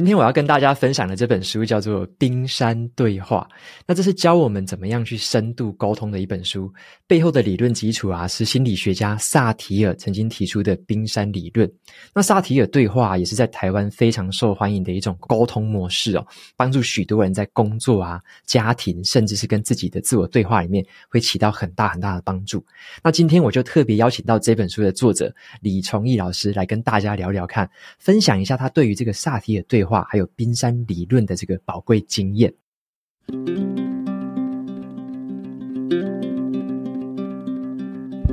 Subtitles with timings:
[0.00, 3.46] 今天我要跟大家分享的这本书叫做《冰山对话》，
[3.86, 6.72] 那这是教我们怎么样去深度沟通的一本书。
[7.06, 11.70] 背后的理论基础啊，是心理学家萨提尔曾经提出的冰山理论。
[12.14, 16.26] 那萨提尔对话也是在台湾非常受欢迎的一种沟通模式哦，
[16.56, 22.64] 帮助许多人在工作啊、家庭，甚至是跟自己的自我对话里面，会起到很大很大的帮助。
[23.04, 25.30] 那今天我就特别邀请到这本书的作者
[25.60, 32.54] 李崇义老师来跟大家聊聊看，分享一下他对于这个萨提尔对还有冰山理论的这个宝贵经验。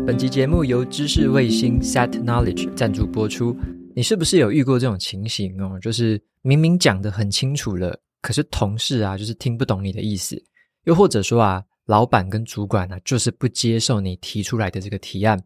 [0.06, 3.56] 本集节目由知识卫星 Set Knowledge 赞助播出。
[3.94, 5.80] 你是不是有遇过这种情形哦？
[5.82, 10.42] 就是明明讲得很清楚了，可是同事啊，就是听不懂你的意思。
[10.86, 15.38] 又或者说啊，老板跟主管啊，就是不接受你提出来的这个提案。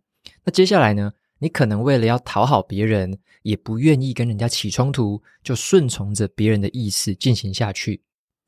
[0.43, 8.01] 那接下来呢，你可能为了要讨好别人，也不愿意跟人家起冲突，就顺从着别人的意思进行下去。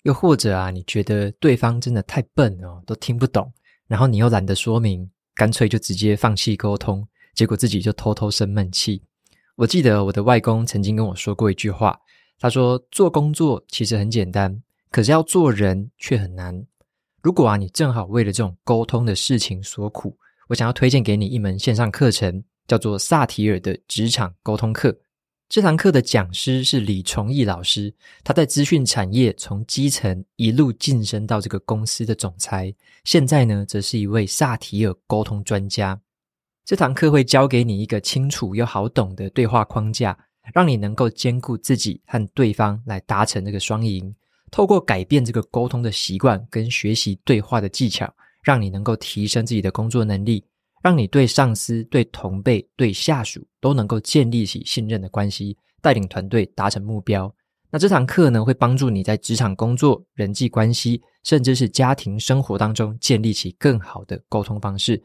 [0.03, 3.51] 又或者啊，你觉得对方真的太笨哦，都听不懂，
[3.87, 5.09] 然后你又懒得说明。
[5.35, 9.01] 干脆就直接放弃沟通，结果自己就偷偷生闷气。
[9.55, 11.99] 我记得我的外公曾经跟我说过一句话，
[12.37, 16.63] 他说：“做工作其实很简单，可是要做人却很难。”
[17.23, 20.15] 如果啊，你正好为了这种沟通的事情所苦，
[20.49, 24.97] 我想要推荐给你一门线上课程，叫做萨提尔的职场沟通课。
[25.47, 27.93] 这堂课的讲师是李崇义老师，
[28.23, 36.01] 他在资讯产业从基层一路晋升到这个公司的总裁，现在呢，则是一位萨提尔沟通专家。
[36.65, 40.17] 这堂课会教给你一个清楚又好懂的对话框架，
[40.51, 44.11] 让你能够兼顾自己和对方来达成这个双赢。
[44.49, 50.43] 透过改变这个沟通的习惯跟学习对话的技巧，让你能够提升自己的工作能力。
[50.83, 57.33] 让你对上司、对同辈、对下属都能够建立起信任的关系，带领团队达成目标。
[57.71, 65.01] 那这堂课呢，会帮助你在职场工作、人际关系，甚至是家庭生活当中建立起更好的沟通方式。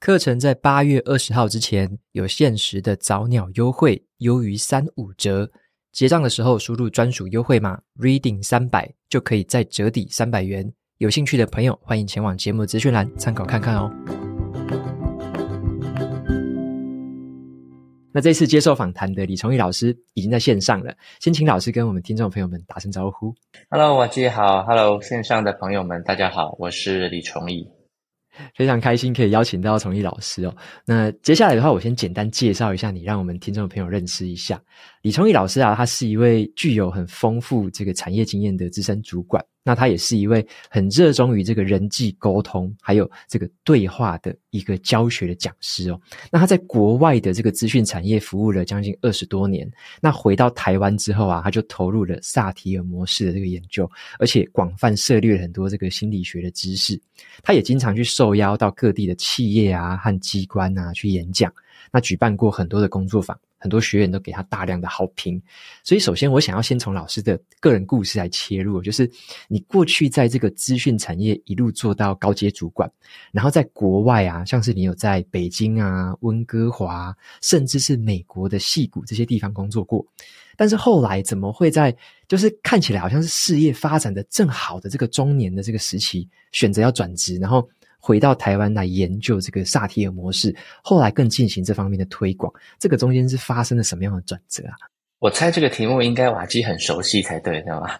[0.00, 5.50] 课程在八月二十号之前有限时的早鸟优惠，优于三五折。
[5.92, 10.70] 结账的时候输入专属优惠码 “reading 三百”，就可以再折抵三百元。
[10.98, 14.25] 有兴趣的朋友，欢迎前往节目资讯栏参考看看哦。
[18.16, 20.90] 那这次接受访谈的李崇义老师已经在线上了，
[21.20, 23.34] 先请老师跟我们听众朋友们打声招呼。
[23.68, 27.68] Hello，瓦基好，Hello，线上的朋友们，大家好，我是李崇义，
[28.54, 30.56] 非常开心可以邀请到崇义老师哦。
[30.86, 34.58] 那接下来的话，我先简单介绍一下你，让我们听众朋友认识一下
[35.06, 39.40] 李崇义老师啊，他是一位具有很丰富这个产业经验的资深主管。
[39.62, 46.00] 那他也是一位很热衷于这个人际沟通，还有这个对话的一个教学的讲师哦。
[46.28, 49.70] 那他在国外的这个资讯产业服务了将近二十多年。
[50.00, 53.88] 那回到台湾之后啊，他就投入了萨提尔模式的这个研究，
[54.18, 57.00] 而且广泛涉猎了很多这个心理学的知识。
[57.44, 61.52] 他也经常去受邀到各地的企业啊和机关啊去演讲，
[61.92, 63.38] 那举办过很多的工作坊。
[63.58, 65.42] 很多学员都给他大量的好评，
[65.82, 69.10] 所以首先我想要先从老师的个人故事来切入，就是
[69.48, 72.88] 你过去在这个资讯产业一路做到高阶主管，
[73.32, 80.06] 然后在国外啊，像是你有在北京啊、温哥华，甚至是美国的矽谷这些地方工作过，
[80.54, 81.96] 但是后来怎么会在
[82.28, 87.66] 就是看起来好像是事业发展的正好的这个中年的这个时期，选择要转职，然后
[88.06, 94.78] 回到台湾来研究这个萨提尔模式，后来更进行这方面的推广，这个中间是发生了什么样的转折啊？
[95.18, 97.98] 我猜这个题目应该瓦基很熟悉才对，对吗？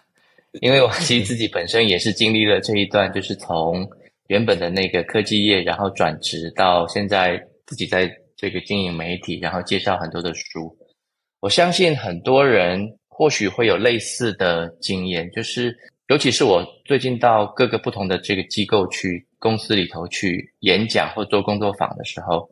[0.61, 3.85] 因为瓦基自己本身也是经历了这一段，就是从
[4.27, 10.73] 原本的那个科技业，然后转职到现在自己在这个经营媒体，然后介绍很多的书。
[11.41, 12.79] 我相信很多人
[13.09, 15.77] 或许会有类似的经验，就是。
[16.09, 22.49] 尤其是我最近到各个不同的这个机构去，公司里头去演讲或做工作坊的时候，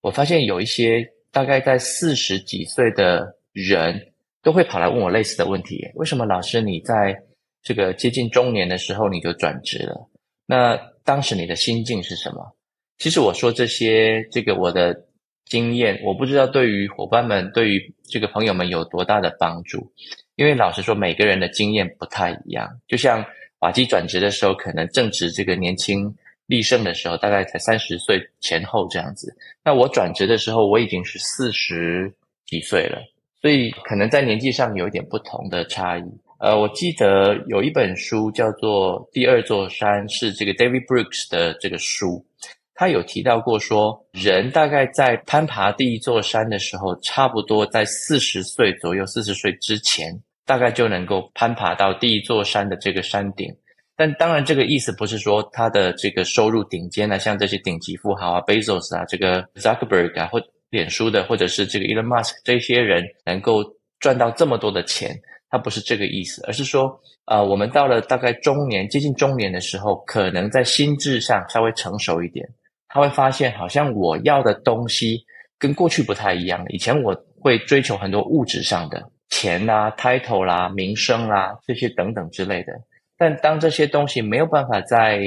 [0.00, 7.16] 我发现有一些大概在四十几岁的人都会跑来问我类似的问题：为什么老师你在
[7.62, 10.08] 这个接近中年的时候你就转职了？
[10.46, 12.56] 那当时你的心境是什么？
[12.98, 14.96] 其实我说这些这个我的
[15.44, 19.92] 经验，我不知道对于伙伴们、对于这个朋友们有多大的帮助。
[20.36, 22.80] 因为老实说，每个人的经验不太一样。
[22.86, 23.24] 就像
[23.66, 26.14] 瓦基转职的时候，可能正值这个年轻
[26.46, 29.36] 力盛的时候，大概才三十岁前后这样子。
[29.64, 32.14] 那我转职的时候，我已经是四十
[32.46, 33.02] 几岁了，
[33.42, 36.04] 所以可能在年纪上有一点不同的差异。
[36.38, 42.24] 呃，我记得有一本书叫做《第二座山》，是这个 David Brooks 的这个书，
[42.72, 53.54] 他有提到过说，人大概在攀爬第一座山的时候，差不多在四十岁左右，四十岁之前，大概就能够攀爬到第一座山的这个山顶。
[53.96, 60.40] 但当然，这个意思不是说他的这个收入顶尖啊，像这些顶级富豪啊，Bezos 啊，这个 Zuckerberg 啊，或
[60.70, 63.62] 脸书的，或者是这个 Elon Musk 这些人能够
[63.98, 65.18] 赚到这么多的钱。
[65.48, 72.46] 他不是这个意思，而是说，呃，我们到了大概中年，接近中年的时候，可能在心智上稍微成熟一点，
[72.88, 75.24] 他会发现，好像我要的东西
[75.56, 76.66] 跟过去不太一样了。
[76.70, 82.72] 以前我会追求很多物质上的钱啦、title 啦、名声啦这些等等之类的，
[83.16, 85.20] 但当这些东西没有办法再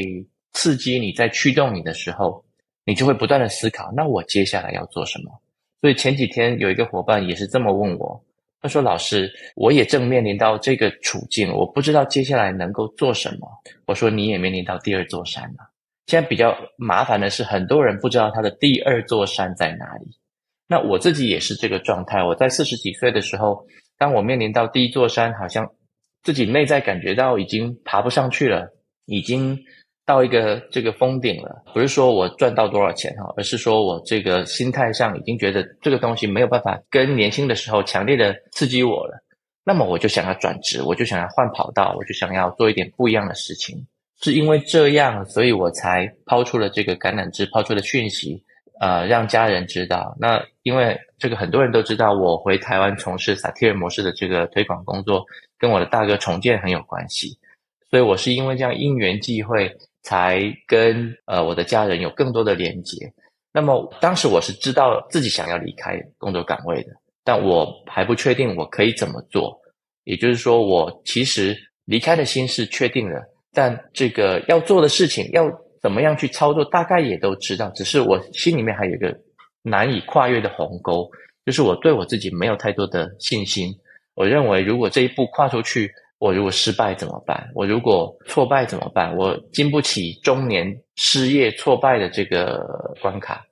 [0.53, 2.43] 刺激你、再驱动你的时候，
[2.85, 5.41] 你就会不断的思考，那我接下来要做什么？
[5.81, 8.23] 所以前几天有一个伙伴也是这么问我。
[8.61, 13.47] 他说：“老师，我也正面临到这个处境，我不知道接下来能够做什么。”
[13.87, 15.69] 我说：“你也面临到第二座山了。
[16.07, 20.11] 现在比较麻烦的是，很多人不知道他的第二座山在哪里。
[20.67, 22.21] 那我自己也是这个状态。
[22.21, 23.65] 我在四十几岁的时候，
[23.99, 25.69] 当我面临到第一座山，好像
[26.23, 28.73] 自己内在感觉到已经爬不上去了，
[29.05, 29.59] 已经。”
[30.09, 39.23] 到一个这个峰顶了，不是说我赚到多少钱哈，而是说我这个心态上已经觉得这个东西没有办法跟年轻的时候强烈的刺激我了。
[39.63, 43.85] 那么我就想要转职，我就想要换跑道，我就想要做一点不一样的事情。
[44.19, 48.43] 是因为这样，所以我才抛出了这个橄榄枝，抛出了讯息，
[48.79, 50.15] 呃，让家人知道。
[50.19, 55.25] 那因为这个很多人都知道，我回台湾从事萨提尔模式的这个推广工作，
[55.57, 57.37] 跟我的大哥重建很有关系，
[57.89, 59.77] 所以我是因为这样因缘际会。
[60.01, 63.11] 才跟呃我的家人有更多的连接。
[63.51, 66.91] 那么当时我是知道自己想要离开工作岗位的，
[67.25, 69.59] 但我还不确定我可以怎么做。
[70.05, 73.21] 也就是说，我其实离开的心是确定了，
[73.53, 75.45] 但这个要做的事情要
[75.81, 77.69] 怎么样去操作，大概也都知道。
[77.71, 79.17] 只是我心里面还有一个
[79.61, 81.09] 难以跨越的鸿沟，
[81.45, 83.73] 就是我对我自己没有太多的信心。
[84.15, 87.49] 我认为如果这一步跨出去，我如果失败怎么办？
[87.55, 89.15] 我如果挫败怎么办？
[89.15, 92.65] 我经不起中年失业挫败的这个
[93.01, 93.45] 关卡。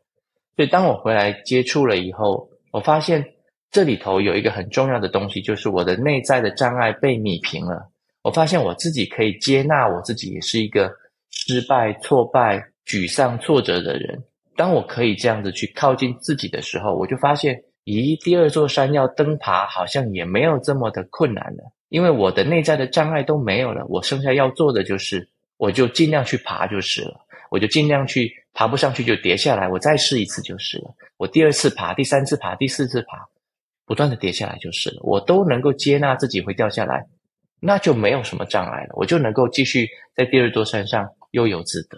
[0.55, 3.23] 所以当我回来接触了以后，我发现
[3.71, 7.87] 这里头有一个很重要的东西，就是我的内在的障碍被弭平了。
[8.23, 10.91] 我发现我自己可以接纳我自己，也是一个
[11.39, 14.23] 失败、挫败、沮丧、挫折的人。
[14.55, 17.55] 当我可以这样子去靠近自己的时候，我就发现，
[17.85, 21.71] 咦，第二座山要登爬，好像也没有这么的困难了。
[21.89, 30.93] 因为我的内在的障碍都没有了，我剩下要做的就是，我就尽量去爬就是了，我就尽量去爬不上去就跌下来，我再试一次就是了。
[31.17, 33.25] 我第二次爬，第三次爬，第四次爬，
[33.85, 34.99] 不断的跌下来就是了。
[35.03, 37.05] 我都能够接纳自己会掉下来，
[37.61, 41.97] 那就没有什么障碍了，我就能够继续在第二座山上悠游自得。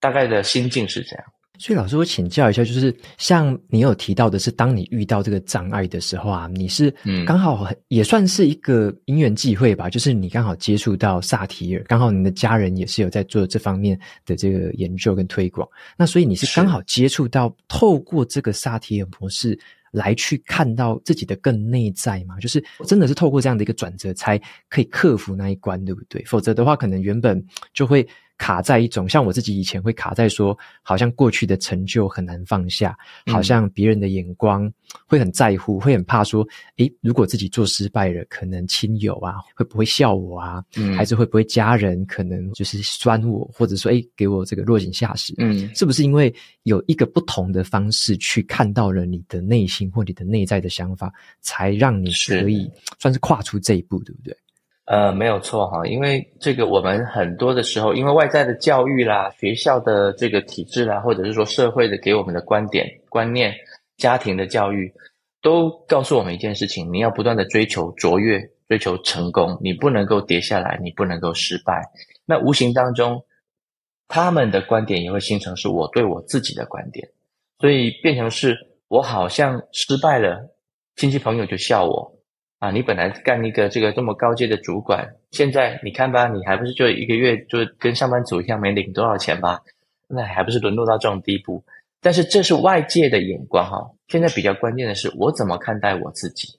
[0.00, 1.24] 大概的心境是这样。
[1.58, 6.92] 所以老师，我请教一下，就是像你有提到的是，当你遇到这个障碍的时候啊，你是
[7.24, 13.96] 刚好也算是一个因缘际会吧，就是你刚好接触到萨提尔，刚好你的家人也是有在做这方面
[14.26, 19.56] 的这个研究跟推广，那所以你是刚好接触到，透过这个萨提尔模式
[19.92, 24.36] 来去看到自己的更内在嘛，就是真的是透过这样的一个转折，才
[24.68, 26.24] 可以克服那一关，对不对？
[26.24, 27.40] 否则的话，可能原本
[27.72, 28.04] 就会。
[28.42, 32.98] 卡在一种像我自己以前会卡在说，好像过去的成就很难放下，
[33.30, 34.68] 好像别人的眼光
[35.06, 36.44] 会很在乎，会很怕说，
[36.78, 40.60] 诶，如果自己做失败了，可能亲友啊会不会笑我啊？
[40.76, 45.32] 嗯，还是会不会家人可能就是酸我，或者说，诶，给我这个落井下石？
[45.38, 46.34] 嗯，是不是因为
[46.64, 52.68] 有一个不同的方式去看到了你的内心或你的内在的想法，才让你可以
[52.98, 54.36] 算是跨出这一步，对不对？
[54.84, 63.54] 呃，没有错哈，因为这个我们很多的时候，因为外在的教育啦、学校的这个体制啦，或者是说社会的给我们的观点、观念、
[63.96, 64.92] 家庭的教育，
[65.40, 71.80] 都告诉我们一件事情：你要不断的追求卓越、追求成功，你不能够跌下来，你不能够失败。
[72.26, 73.24] 那无形当中，
[74.08, 77.08] 他们的观点也会形成是我对我自己的观点，
[77.60, 78.56] 所以变成是
[78.88, 80.54] 我好像失败了，
[80.96, 82.18] 亲戚朋友就笑我。
[82.62, 89.60] 啊，你本来干一个这个这么高阶的主管，现在你看吧，你还不是就一个月就跟上班族一样没领多少钱吧？
[90.06, 91.64] 那还不是沦落到这种地步？
[92.00, 93.90] 但是这是外界的眼光哈。
[94.06, 96.50] 现在比较关键的是，我怎么看待我自己？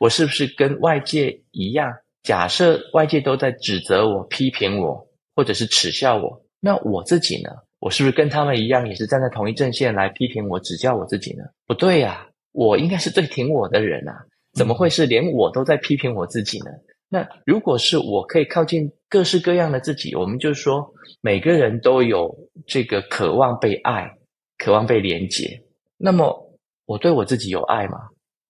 [0.00, 1.94] 我是不是跟外界一样？
[2.22, 7.50] 假设外界都在指责我、批评我，或者是耻笑我，那我自己呢？
[7.78, 11.44] 我是不是跟他们一样，也是站在同一阵线来批评我、指教我自己呢？
[11.66, 14.24] 不对呀，我应该是最挺我的人啊。
[14.56, 16.70] 怎么会是连我都在批评我自己呢？
[17.08, 22.34] 那如果是我可以靠近各式各样的自己，我们就说每个人都有
[22.66, 24.10] 这个渴望被爱、
[24.58, 25.62] 渴望被连接。
[25.96, 27.98] 那么我对我自己有爱吗？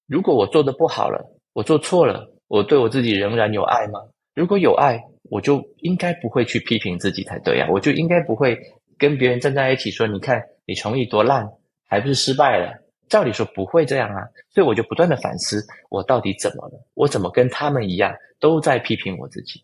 [0.06, 1.22] 如果我做得不好了，
[1.52, 4.00] 我做错了，我对我自己仍然有爱吗？
[4.34, 7.68] 如果有爱，我就应该不会去批评自己才对啊！
[7.70, 8.56] 我就应该不会
[8.96, 11.46] 跟别人站在一起说：“你看你厨艺多烂，
[11.88, 12.72] 还不是失败了。”
[13.08, 16.86] 照理说不会这样啊，所以我就不断的反思，我到底怎么了？
[16.94, 19.62] 我怎么跟他们一样都在批评我自己？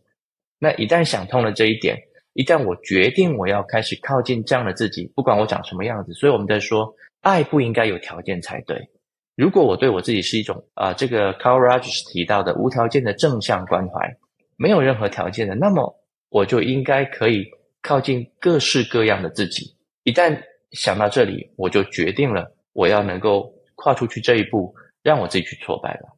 [0.58, 1.98] 那一旦想通了这一点，
[2.34, 8.88] 一旦我决定我要开始靠近这样的自己，不管我长什么样子，所以我们在说，爱不应该有条件才对。
[9.34, 14.16] 如果我对我自己是一种啊、这个 Carl Rogers 提到的无条件的正向关怀，
[14.56, 15.92] 没有任何条件的，那么
[16.28, 17.46] 我就应该可以
[17.80, 19.74] 靠近各式各样的自己。
[20.04, 20.38] 一旦
[20.70, 22.54] 想到这里，我就决定了。
[22.72, 26.08] 我要能够跨出去这一步，让我自己去挫败了。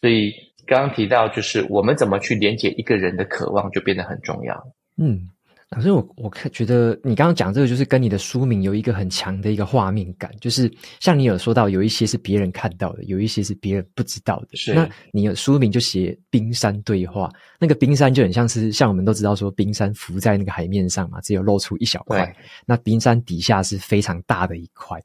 [0.00, 0.32] 所以
[0.66, 4.66] 刚刚提到，就是我们怎么去连接一个人的渴望，就变得很重要。
[4.96, 5.28] 嗯。
[5.70, 14.48] 可是我我看觉得你刚刚讲这个，就是跟你的书名有一个很强的一个画面感，就是像你有说到，有一些是别人看到的，有一些是别人不知道的。
[14.52, 17.28] 是，那你的书名就写冰山对话，
[17.58, 22.32] 那个冰山就很像是像我们都知道说，冰山浮在那个海面上嘛，只有露出一小块，
[22.66, 25.02] 那冰山底下是非常大的一块。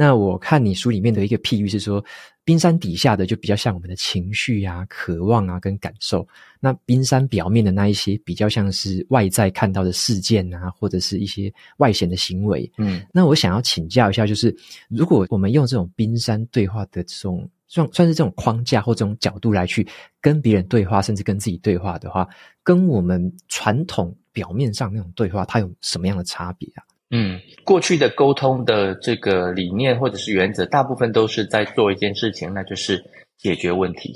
[0.00, 2.02] 那我看你书里面的一个譬喻是说，
[2.42, 6.26] 冰山底下的就比较像我们的情绪啊、渴望啊跟感受，
[6.58, 12.72] 那冰山表面的那一些比较像是外在看到的事件啊，或者是一些外显的行为。
[12.78, 14.56] 嗯，那我想要请教一下，就是
[14.88, 19.86] 如果我们用这种冰山对话的这种算算是这种框架或这种角度来去
[20.18, 22.26] 跟别人对话，甚至跟自己对话的话，
[22.62, 26.80] 跟我们传统表面上那种对话，它有什么样的差别啊？
[27.12, 33.04] 嗯，过去的沟通的这个理念或者是原则，大部分都是在做一件事情，那就是
[33.36, 34.14] 解决问题。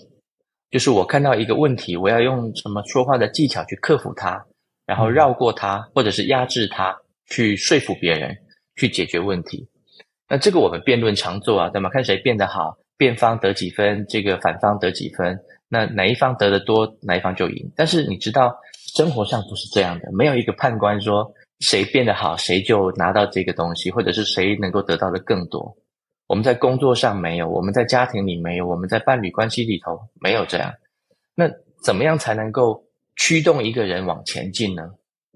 [0.71, 4.47] 就是我看到一个问题，我要用什么说话的技巧去克服它，
[4.87, 6.97] 然后绕过它，或者是压制它，
[7.27, 8.37] 去说服别人，
[8.77, 9.69] 去解决问题。
[10.29, 11.91] 那这个我们辩论常做啊，对吗？
[11.91, 15.37] 看谁辩得好，辩方得几分，这个反方得几分，
[15.69, 17.73] 那哪一方得的多，哪一方就赢。
[17.75, 18.57] 但是你知道，
[18.95, 21.35] 生活上不是这样的，没有一个判官说。
[21.65, 25.75] 谁变得好，谁就拿到这个东西，或者是谁能够得到的更多。
[26.27, 30.75] 我们在工作上没有，我们在家庭里没有，我们在伴侣关系里头没有这样。
[31.35, 31.51] 那
[31.83, 32.85] 怎么样才能够
[33.17, 34.91] 驱动一个人往前进呢？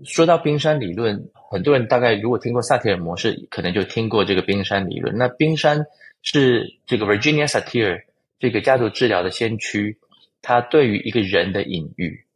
[0.05, 5.17] 说到冰山理论，很多人大概如果听过萨提尔模式，可能就听过这个冰山理论。
[5.17, 5.87] 那冰山
[6.21, 8.03] 是这个 Virginia Satir
[8.39, 9.99] 这个家族治疗的先驱，
[10.43, 12.27] 他对于一个人的隐喻。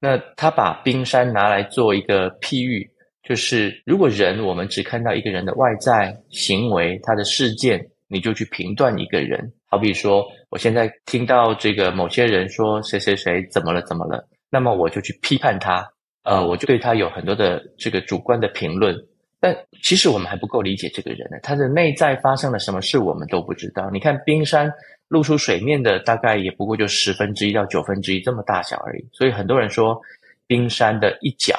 [0.00, 2.88] 那他把冰山拿来做一个譬喻。
[3.22, 9.52] 就是，如果人我们只看到一个人的外在行为，他的事件，你就去评断一个人。
[9.66, 15.88] 好比说，我现在听到这个某些人说谁谁谁怎么了怎么了，那么我就去批判他，
[16.24, 18.94] 呃，我就对他有很多的这个主观的评论。
[19.38, 23.88] 但其实我们还不够理解这个人呢，他的内在发生了什么事，我们都不知道。
[23.90, 24.70] 你看冰山
[25.08, 30.00] 露出水面的大概也不过就十分之一到九分之一这么大小而已，所以很多人说
[30.48, 31.56] 冰山的一角。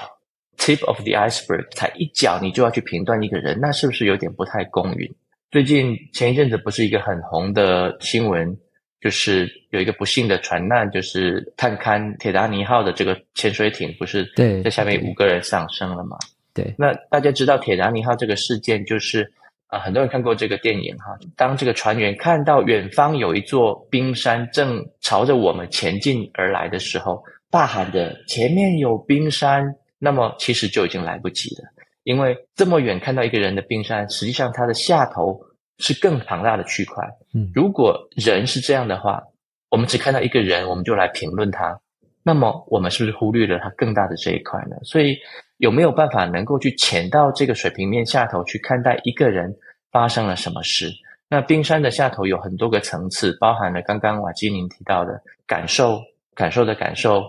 [0.58, 5.14] Tip of the iceberg，才一脚，你就要去评断一个人，那是不是有点不太公允？
[5.52, 8.58] 最近前一阵子不是一个很红的新闻，
[9.02, 14.26] 就是有一个不幸的船难，就是探勘铁达尼号的这个潜水艇，不是
[14.64, 16.18] 在下面五个人丧生了吗？
[16.54, 19.24] 对，那大家知道铁达尼号这个事件，就是
[19.68, 21.18] 啊、呃，很多人看过这个电影哈。
[21.36, 31.64] 当这个船员看到远方有一座冰山正朝着我们前进而来的时候，大喊着：“前面有冰山！”那么其实就已经来不及了，
[32.04, 35.40] 因为这么远看到一个人的冰山，实际上它的下头
[35.78, 37.08] 是更庞大的区块。
[37.34, 39.24] 嗯，如果人是这样的话，
[39.70, 41.80] 我们只看到一个人，我们就来评论他，
[42.22, 44.76] 那么我们是不是忽略了他更大的这一块呢？
[44.84, 45.18] 所以
[45.56, 49.56] 有没有办法能够去潜到这个水平面下头去看待一个人
[49.90, 50.92] 发生了什么事？
[51.30, 56.02] 那冰山的下头有很多个层次，包含了刚刚瓦基宁提到的感受、
[56.36, 57.24] 感受的感受、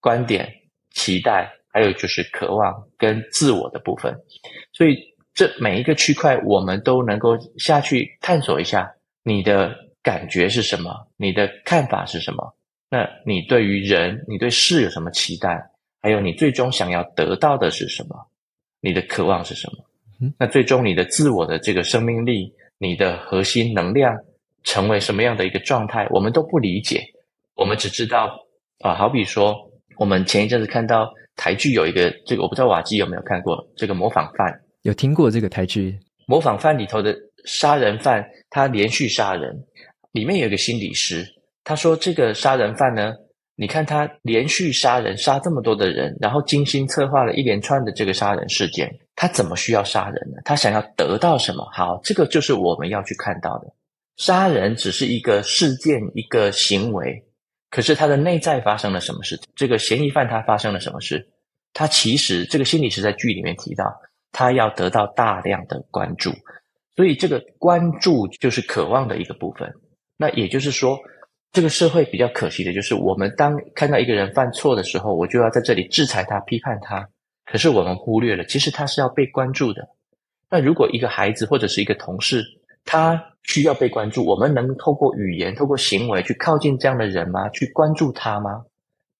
[0.00, 0.50] 观点、
[0.92, 1.52] 期待。
[1.74, 4.16] 还有就是渴望跟自我的部分，
[4.72, 4.96] 所以
[5.34, 12.54] 这每一个区块，我们都能够下去探索一下，你的感觉是什么，你的看法是什么？
[12.88, 15.68] 那你对于人，你对事有什么期待？
[16.00, 18.24] 还有你最终想要得到的是什么？
[18.80, 20.32] 你的渴望是什么？
[20.38, 24.16] 那最终你的自我的这个生命力，你的核心能量
[24.62, 26.06] 成为什么样的一个状态？
[26.10, 27.04] 我们都不理解，
[27.56, 28.26] 我们只知道
[28.78, 31.12] 啊、呃，好比说，我们前一阵子看到。
[31.36, 34.60] 台剧有一个这个，我不知道瓦基有没有看过这个模仿犯？
[34.82, 35.98] 有听过这个台剧？
[36.26, 37.14] 模仿犯里头的
[37.44, 39.54] 杀人犯，他连续杀人，
[40.12, 41.26] 里面有一个心理师，
[41.64, 43.14] 他说这个杀人犯呢，
[43.56, 50.40] 你看他连续杀人，杀这么多的人，然后精心策划了一连串的这个杀人事件，他怎么需要杀人呢？
[50.44, 51.68] 他想要得到什么？
[51.72, 53.72] 好，这个就是我们要去看到的。
[54.16, 57.22] 杀人只是一个事件，一个行为，
[57.74, 59.36] 可是他的内在发生了什么事？
[59.56, 61.26] 这个嫌疑犯他发生了什么事？
[61.72, 63.84] 他其实这个心理师在剧里面提到，
[64.30, 66.30] 他要得到大量的关注，
[66.94, 69.74] 所以这个关注就是渴望的一个部分。
[70.16, 70.96] 那也就是说。
[71.54, 77.08] 这个社会比较可惜的就是，我们当看到一个人犯错的时候，我就要在这里制裁他、批判他。
[77.44, 79.86] 可是我们忽略了，其实他是要被关注的。
[80.50, 82.42] 那如果一个孩子或者是一个同事，
[82.84, 87.48] 他需要被关注，我们能透过语言、透过行为去靠近这样的人吗？
[87.50, 88.64] 去关注他吗？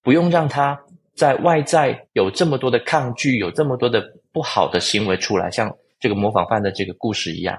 [0.03, 0.79] 不用让他
[1.15, 4.03] 在外在有这么多的抗拒，有这么多的
[4.33, 7.59] 不好的行为出来，像这个模仿犯的这个故事一样，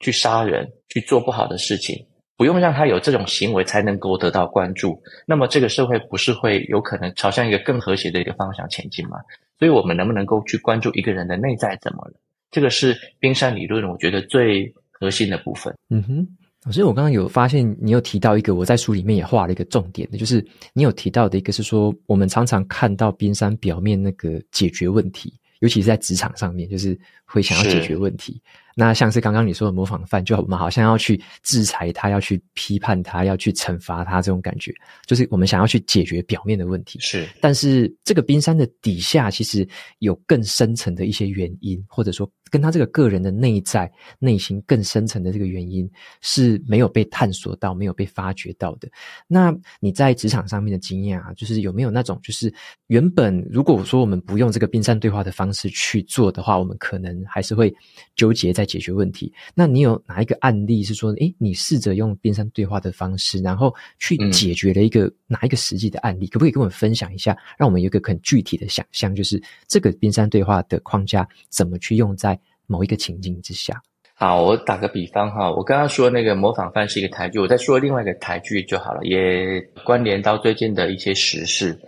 [0.00, 2.06] 去杀人、去做不好的事情。
[2.38, 9.16] 不用让他有这种行为才能够得到关注，那么这个社会不是会有可能朝向一个更和谐的一个方向前进吗？
[9.58, 12.12] 所以，我们能不能够去关注一个人的内在怎么了？
[12.50, 15.74] 这个是冰山理论，我觉得最核心的部分。
[15.90, 28.40] 嗯哼，所以我刚刚有发现，你有提到一个，我在书里面也画了一个重点的，就是你有提到的一个是说，我们常常看到冰山表面那个解决问题，尤其是在职场上面，就是会想要解决问题。
[28.78, 34.70] 那像是刚刚你说的模仿犯，就我们好像要去制裁他，要去批判他，要去惩罚他，这种感觉，
[35.06, 36.98] 就是我们想要去解决表面的问题。
[37.00, 39.66] 是，但是这个冰山的底下，其实
[40.00, 48.86] 有更深层的一些原因，或者说跟他这个个人的内在、内心更深层的这个原因是没有被探索到、没有被发掘到的。
[49.26, 52.52] 那你在职场上面的经验啊，就是有没有那种，就是
[52.88, 57.74] 原本如果说我们不用这个冰山对话的方式去做的话，我们可能还是会
[58.14, 58.66] 纠结在。
[58.66, 66.26] 解决问题，那你有哪一个案例是说，诶，你试着用冰山对话的方式，然后去解决了一个、嗯、哪一个实际的案例？
[66.26, 73.80] 可不可以跟我们分享一下，让我们有一个很具体的想象，就是这个冰山对话的框架怎么去用在某一个情境之下？
[74.14, 81.78] 好，我打个比方哈，我刚刚说那个模仿犯是一个台剧，我再说另外一个台剧就好了，也关联到最近的一些时事。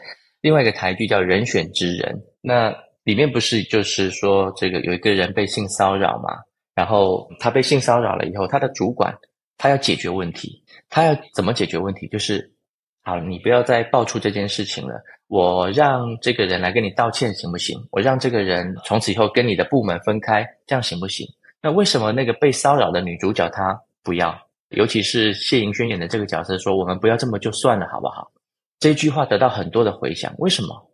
[0.42, 6.36] 另外一个台剧叫《人选之人》，那里面不是就是说这个有一个人被性骚扰嘛？
[6.74, 9.16] 然后他被性骚扰了以后，他的主管
[9.56, 12.06] 他要解决问题，他要怎么解决问题？
[12.08, 12.52] 就是，
[13.08, 17.74] 好，你不要再爆出这件事情了，我让这个人来跟你道歉行不行？
[17.90, 21.26] 我让这个人从此以后跟你的部门分开，这样行不行？
[21.62, 24.38] 那为什么那个被骚扰的女主角她不要？
[24.76, 28.30] 尤其是谢盈萱演的这个角色说，我们不要这么就算了，好不好？
[28.78, 30.90] 这句话得到很多的回响，为什么？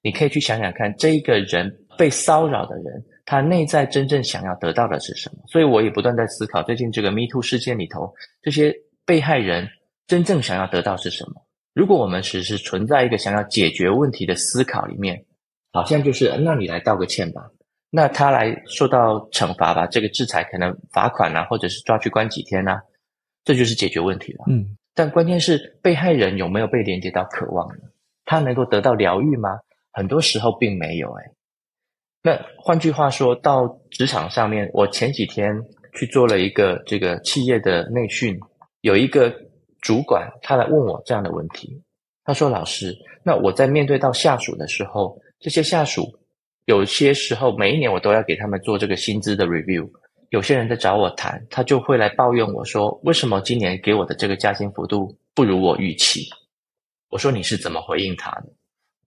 [0.00, 3.04] 你可以去想想看，这一个人被骚扰的人。
[3.26, 5.42] 他内在真正想要得到的是什么？
[5.48, 9.68] 所以我也不断在思考，最近这个 Me Too 事件里头，这些被害人
[10.06, 11.42] 真正想要得到是什么？
[11.78, 15.24] 如果我们只是存在一个想要解决问题的思考里面，
[15.72, 17.48] 好像就是，那你来道个歉吧，
[17.88, 22.82] 那他来受到惩罚吧，这个制裁可能罚款啊，或者是抓去关几天啊，
[23.44, 24.44] 这就是解决问题了。
[24.48, 27.84] 嗯，但关键是被害人有没有被连接到渴望呢？
[28.24, 29.50] 他能够得到疗愈吗？
[29.92, 31.30] 很多时候并没有，诶
[32.24, 35.62] 那换句话说，到职场上面，我前几天
[35.94, 38.36] 去做了一个这个企业的内训，
[38.80, 39.32] 有一个
[39.80, 41.82] 主管他来问我这样的问题，
[42.24, 46.12] 他说：“老师，那我在面对到下属的时候，这些下属
[46.66, 49.88] 有些时候每一年我都要给他们做这个薪资的 review，
[50.30, 56.28] 有些人在找我谈，他就会来抱怨我说，为什么今年给我的这个加薪幅度不如我预期？
[57.10, 58.48] 我说你是怎么回应他的？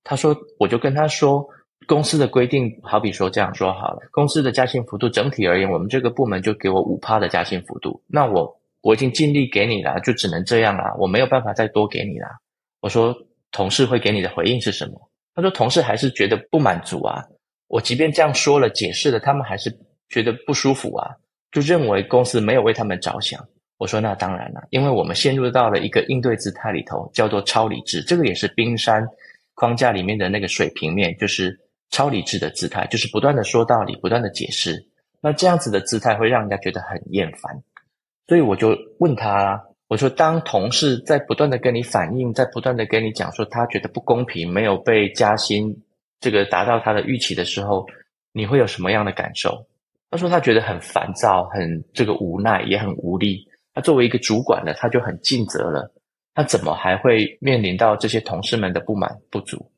[0.03, 1.47] 他说我就跟他说。”
[1.87, 7.99] 公司的规定，好比说这样说好了，公司的加薪幅度整体而言，我们这个部门就给我五趴的加薪幅度。
[8.05, 12.27] 那我我已经尽力给你了，就只能这样了，我没有办法再多给你了。
[12.79, 13.15] 我说
[13.51, 15.09] 同事会给你的回应是什么？
[15.33, 17.23] 他说同事还是觉得不满足啊。
[17.67, 19.71] 我即便这样说了，解释了，他们还是
[20.09, 21.11] 觉得不舒服啊，
[21.51, 23.39] 就认为公司没有为他们着想。
[23.77, 29.07] 我说那当然了，因为我们陷入到了一个应对姿态里头，叫做超理智，这个也是冰山
[29.55, 31.59] 框架里面的那个水平面，就是。
[31.93, 34.81] 超理智的姿态，就是不断的说道理，不断的解释。
[35.19, 37.53] 那这样子的姿态会让人家觉得很厌烦。
[38.31, 45.83] 所以我就问他，我说：当同事在不断的跟你反映，在不断的跟你讲说他觉得不公平，没有被加薪，
[46.21, 47.85] 这个达到他的预期的时候，
[48.31, 49.67] 你会有什么样的感受？
[50.09, 53.45] 他说他觉得很烦躁，很这个无奈，也很无力。
[53.73, 55.91] 他作为一个主管的，他就很尽责了，
[56.33, 59.69] 他怎么还会面临到这些同事们的不满不足？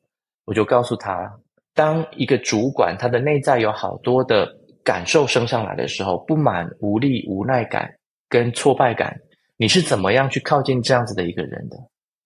[0.44, 1.28] 我就告诉他。
[1.74, 4.48] 当一个主管他的内在有好多的
[4.84, 7.92] 感受升上来的时候，不满、无力、无奈感
[8.34, 9.20] 跟挫败感，
[9.56, 11.76] 你是怎么样去靠近这样子的一个人的？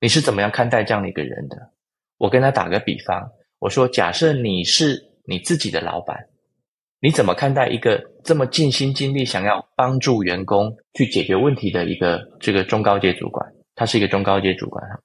[0.01, 1.71] 你是怎么样看待这样的一个人的？
[2.17, 6.17] 我跟他打个比方，我说：假设你是你自己的老板，
[6.99, 13.47] 你怎么看待一个这么尽心尽力想要帮助员工去解决问题的一个这个中高阶主管？
[13.75, 14.99] 他是一个中高阶主管哈，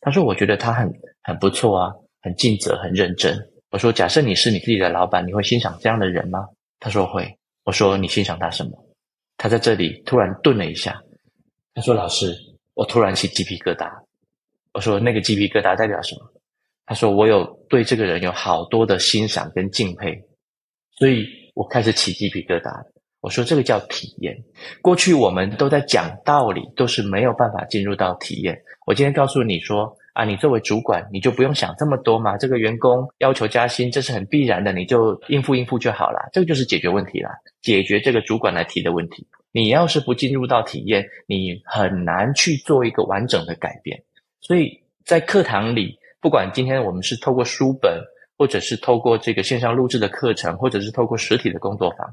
[0.00, 0.92] 他说：我觉得他很
[1.22, 3.38] 很不错啊，很尽责，很认真。
[3.70, 6.48] 我说：假设你是你自己的老板，你会欣赏这样的人吗？
[6.80, 7.32] 他说会。
[7.62, 8.87] 我说：你欣赏他什么？
[9.38, 11.00] 他在这里突然顿了一下，
[11.72, 12.36] 他说：老师，
[12.74, 13.90] 我突然起鸡皮疙瘩。
[14.74, 16.30] 我说：那个鸡皮疙瘩代表什么？
[16.84, 20.18] 他说：“我有对这个人有好多的欣赏跟敬佩，
[20.92, 22.70] 所以我开始起鸡皮疙瘩。”
[23.20, 24.34] 我说：“这个叫体验。
[24.80, 28.58] 过去我们都在讲道理，都是没有办法进入到体验。
[28.86, 32.36] 我今天告诉你说啊，你作为主管，你就不用想这么多嘛。
[32.36, 36.28] 这个员工要求加薪，这是很必然的，你就应付应付就好了。
[36.32, 37.30] 这个就是解决问题了，
[37.62, 39.24] 解决这个主管来提的问题。
[39.52, 44.02] 你要是不进入到体验，你很难去做一个完整的改变。
[44.40, 48.02] 所以在课堂里。”不管今天我们是透过书本，
[48.36, 52.12] 或者是透过这个线上录制的课程，或者是透过实体的工作坊，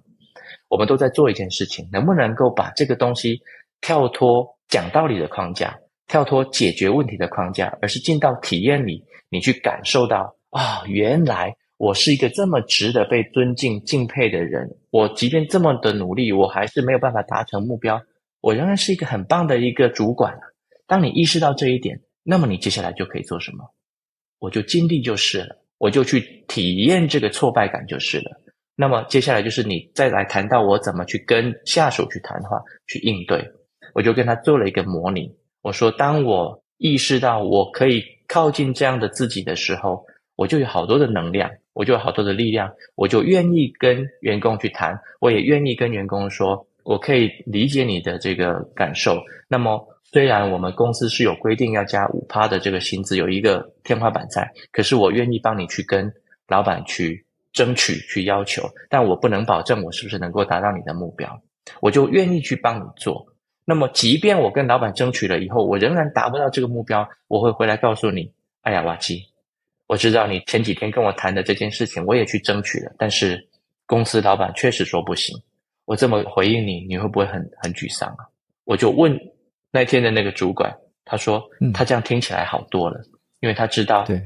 [0.67, 3.41] 我们都在做一件事情：能不能够把这个东西
[3.81, 5.75] 跳脱讲道理的框架，
[6.07, 14.77] 跳脱解决问题的框架，而是进到体验里，你去感受到啊，原来我是一个这么值得被尊敬、敬佩的人。
[14.91, 18.01] 我即便这么的努力，我还是没有办法达成目标，
[18.41, 20.39] 我仍然是一个很棒的一个主管。
[20.87, 23.73] 当你意识到这一点，那么你接下来就可以做什么？
[24.39, 28.41] 我就尽力就是了，我就去体验这个挫败感就是了。
[28.75, 33.49] 那么接下来就是你再来谈到我怎么去跟下属去谈话、去应对。
[33.93, 35.33] 我就跟他做了一个模拟。
[35.65, 49.17] 我说，当我意识到我可以靠近这样的自己的时候，我就有好多的能量，我就有好多的力量，我就愿意跟员工去谈，我也愿意跟员工说，我可以理解你的这个感受。
[49.47, 49.83] 那么。
[50.13, 56.09] 虽然我们公司是有规定要加五趴的这个薪资，有一个天花板在，可是我愿意帮你去跟
[56.47, 61.41] 老板去争取、去要求，但我不能保证我是不是能够达到你的目标，
[61.81, 63.25] 我就愿意去帮你做。
[63.65, 69.21] 那么，即便我跟老板争取了以后，我仍然达不到这个目标，我会回来告诉你：哎呀，瓦基，
[69.87, 73.45] 我知道你前几天跟我谈的这件事情，我也去争取了，但是
[73.85, 75.35] 公司老板确实说不行。
[75.85, 78.25] 我这么回应你，你会不会很很沮丧啊？
[78.63, 79.19] 我就问。
[79.71, 80.73] 那天的那个主管，
[81.03, 84.21] 他说，他这样听起来好多了，嗯、因为他知道，对，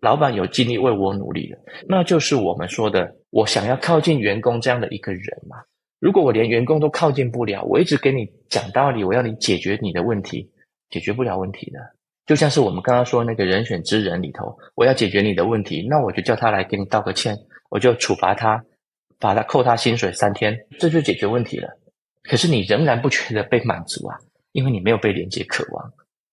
[0.00, 5.58] 老板有尽力为我努力了，那就是我们说的，我想要靠近员工这样的一个人嘛。
[6.04, 10.50] 如果我连员工都靠近不了，我一直给你讲道理，我要你解决你的问题，
[10.90, 11.80] 解决不了问题的。
[12.26, 17.34] 就像是我们刚刚说那个人选之人里头，我要解决你的问题，那我就叫他来给你道个歉，
[17.70, 18.62] 我就处罚他，
[19.18, 21.70] 把他扣他薪水三天，这就解决问题了。
[22.24, 24.18] 可是你仍然不觉得被满足啊？
[24.52, 25.90] 因为你没有被连接渴望，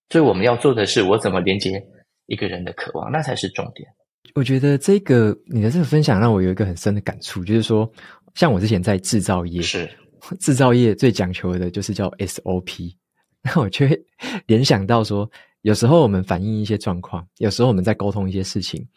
[0.09, 1.81] 所以我们要做的是，我怎么连接
[2.25, 3.87] 一个人的渴望，那才是重点。
[4.35, 7.91] 我觉得这个你的这个分享让我有一个很深的感触，就是说，
[8.35, 9.89] 像我之前在制造业，是。
[10.39, 12.93] 制造业最讲求的就是叫 SOP，
[13.41, 14.05] 那我就会
[14.45, 15.29] 联想到说，
[15.63, 18.87] 有时候我们反映一些状况，有时候我们在沟通一些事情。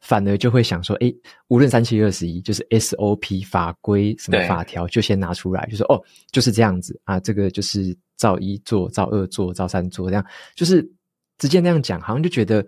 [0.00, 1.14] 反而就会想说，哎，
[1.46, 6.02] 无论三七二十一，就是 SOP 法规什么法条，就先拿出来，就说哦，
[6.32, 10.26] 就是这样子啊，这个就是照一做，照二做，照三做，这样。
[10.56, 10.82] 就是
[11.38, 12.66] 直接那样讲，好像就觉得，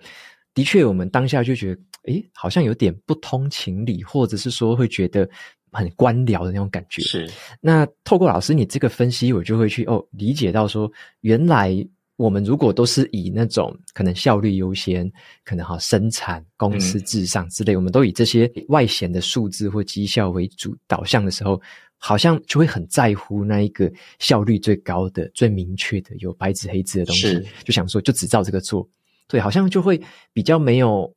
[0.55, 5.29] 的确，我们当下就觉得，诶，好像有点不通情理，或者是说会觉得
[5.75, 7.03] 很官僚的那种感觉。
[7.03, 7.29] 是。
[7.61, 11.87] 那透过老师你这个分析，我就会去哦理解到说，原来。
[12.17, 15.11] 我们如果都是以那种可能效率优先，
[15.43, 21.61] 可能哈生产公司至上之类，嗯、我们都以这些外显的数字或绩效为主导向的时候，
[21.99, 28.89] 好像就会很在乎那一个效率最高的、最明确的、有白纸黑字的东西，就想说就只照这个做。
[29.27, 30.01] 对，好像就会
[30.33, 31.13] 比较没有。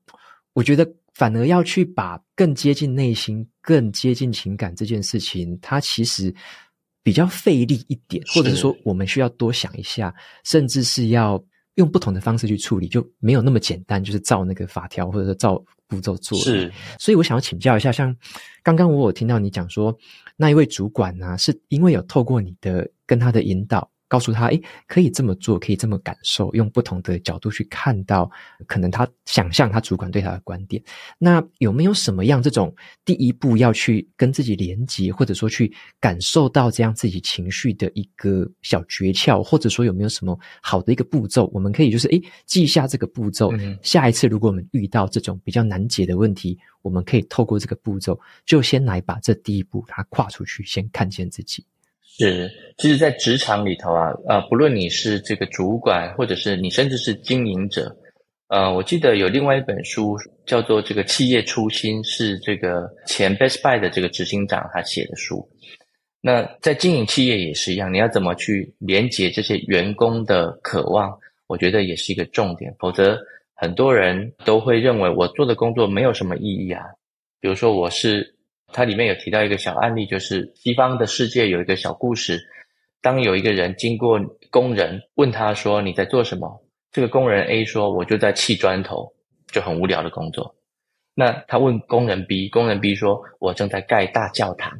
[0.54, 0.84] 我觉得
[1.18, 6.34] 反而要去把更接近内心、更接近情感这件事情，它其实。
[7.04, 11.42] 比较费力一点，或者说我们需要多想一下，甚至是要
[11.76, 16.38] 用不同的方式去处理，就没有那么简单，就是照那个法条或者说照步骤做。
[16.40, 18.14] 是，所以我想要请教一下，像
[18.62, 19.98] 刚刚我有听到你讲说，
[20.36, 23.90] 那一位主管呢、啊，是因为有透过你的跟他的引导。
[24.08, 28.30] 告诉他，诶，可以这么做，可以这么感受，用不同的角度去看到，
[28.66, 30.82] 可能他想象他主管对他的观点。
[31.18, 51.66] 那有没有什么样这种第一步要去跟自己连接，或者说去感受到这样自己情绪的一个小诀窍，或者说有没有什么好的一个步骤，我们可以就是诶记下这个步骤，嗯，下一次如果我们遇到这种比较难解的问题，我们可以透过这个步骤，就先来把这第一步它跨出去，先看见自己。
[52.20, 57.96] 是，其实，在职场里头啊，呃，不论你是这个主管，或者是你甚至是经营者，
[58.48, 65.48] 呃，我记得有另外一本书叫做《这个企业初心》，是这个前 Best Buy 的这个执行长他写的书。
[66.20, 71.16] 那在经营企业也是一样，你要怎么去连接这些员工的渴望？
[71.46, 72.74] 我觉得也是一个重点。
[72.80, 73.20] 否则，
[73.54, 76.84] 很多人都会认为我做的工作没有什么意义啊。
[77.40, 78.36] 比如说，我是
[78.72, 82.40] 它里面有提到一个小案例，就是西方的世界有一个小故事。
[83.02, 89.14] 当有一个人经过工人问他说：“你在做什么？”这个工人 A 说：“我就在砌砖头，
[89.52, 90.56] 就很无聊的工作。”
[91.16, 94.80] 那他问工人 B，工人 B 说：“我正在盖大教堂。”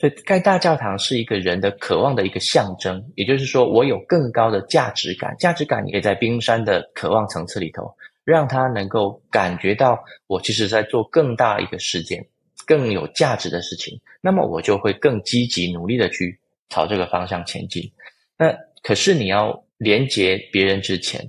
[0.00, 7.94] 所以盖大教堂是一个人的渴望的一个象征，也就是说，我有更高的价值感，价值感也在冰山的渴望层次里头，
[8.24, 12.26] 让他能够感觉到我其实在做更大一个事件，
[12.66, 14.00] 更有价值的事情。
[14.20, 17.92] 那么我就会更积极努力的去朝这个方向前进。
[18.36, 21.20] 那可是你要连接别人之前。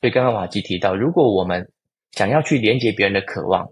[0.00, 1.70] 所以刚刚瓦基提到，如果我们
[2.10, 3.70] 想要去连接别人的渴望，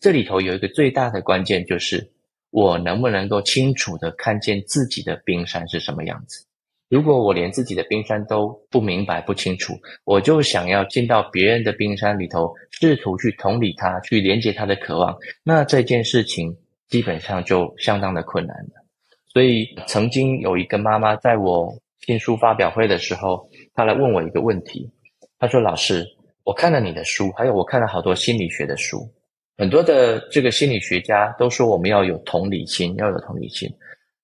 [0.00, 2.12] 这里头有一个最大的关键，就是
[2.50, 6.46] 我能不能够清楚地看见自己的冰山是什么样子。
[6.88, 16.56] 如果我连自己的冰山都不明白、不清楚，我就想要进到别人的冰山里头，试图去同理他，去连接他的渴望，那这件事情
[16.92, 18.84] 基本上就相当的困难了。
[19.32, 24.92] 所以曾经有一个妈妈在我新书发表会的时候，她来问我一个问题。
[25.38, 26.06] 她说：“老师，
[26.44, 29.10] 我看了你的书，还有我看了好多心理学的书，
[29.56, 33.74] 很多的这个心理学家都说我们要有同理心，要有同理心。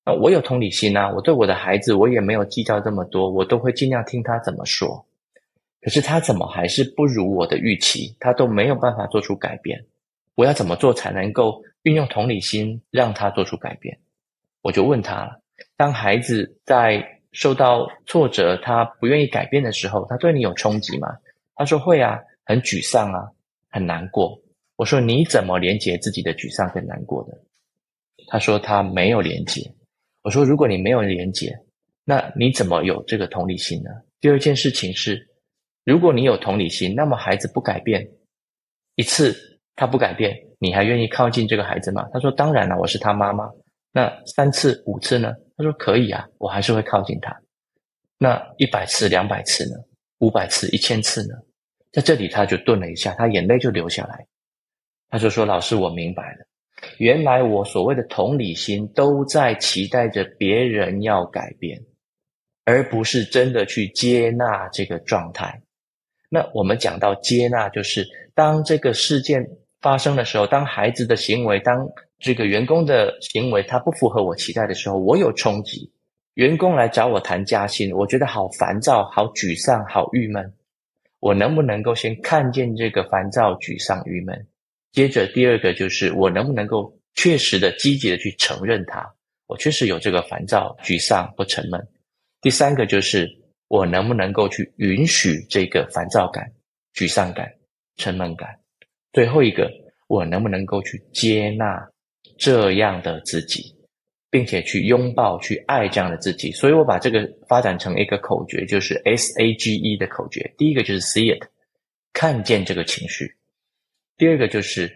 [0.04, 5.06] 那我有同理心啊，我对我的孩子，我也没有计较这么多，我都会尽量听他怎么说。
[5.80, 8.14] 可是他怎么还是不如我的预期？
[8.20, 9.86] 他都没有办法做出改变。
[10.34, 13.98] 我要怎么做才能够运用同理心让他做出改变？
[14.62, 15.40] 我就问他，
[15.76, 21.08] 当孩子在……”受到挫折，他不愿意改变的时候，他对你有冲击吗？
[21.54, 23.30] 他说会啊，很沮丧啊，
[23.68, 24.40] 很难过。
[24.76, 27.38] 我说你怎么连接自己的沮丧跟难过的？
[28.28, 29.74] 他说他没有连接。
[30.22, 31.54] 我说如果你没有连接，
[32.02, 33.90] 那你怎么有这个同理心呢？
[34.18, 35.28] 第二件事情是，
[35.84, 38.10] 如果你有同理心，那么孩子不改变
[38.94, 42.08] 一次，他不改变，你还愿意靠近这个孩子吗？
[42.12, 43.48] 他说当然了，我是他妈妈。
[43.92, 45.32] 那三次、五次呢？
[45.56, 47.36] 他说可以啊，我还是会靠近他。
[48.18, 49.76] 那一百次、两百次呢？
[50.18, 51.34] 五百次、一千次呢？
[51.92, 54.26] 在这里他就顿了一下，他眼泪就流下来。
[55.08, 56.46] 他就说：“老师，我明白了，
[56.98, 61.80] 原来我所谓的同理心都在期待着别人要改变，
[62.64, 65.62] 而不是真的去接纳这个状态。
[66.28, 69.42] 那我们讲到接纳，就是当这个事件
[69.80, 71.88] 发生的时候，当孩子的行为，当……
[72.20, 75.92] 这个员工的行为，他不符合我期待的时候，我有冲击。
[76.34, 80.52] 员工来找我谈加薪，我觉得好烦躁、好沮丧、好郁闷。
[81.20, 84.46] 我能不能够先看见这个烦躁、沮丧、郁闷？
[84.90, 89.14] 接着第二个就是，我能不能够确实的、积极的去承认它？
[89.46, 91.80] 我确实有这个烦躁、沮丧或沉闷。
[92.40, 93.28] 第三个就是，
[93.68, 96.50] 我能不能够去允许这个烦躁感、
[96.94, 97.48] 沮丧感、
[97.96, 98.58] 沉闷感？
[99.12, 99.70] 最后一个，
[100.06, 101.88] 我能不能够去接纳？
[102.36, 103.74] 这样的自己，
[104.30, 110.54] 并且去拥抱、去爱这样的自己，所以我把这个发展成一个口诀，就是 S A G E 的口诀。
[110.56, 111.42] 第一个就是 See it，
[112.12, 113.26] 看见这个情绪；
[114.16, 114.88] 第二个就是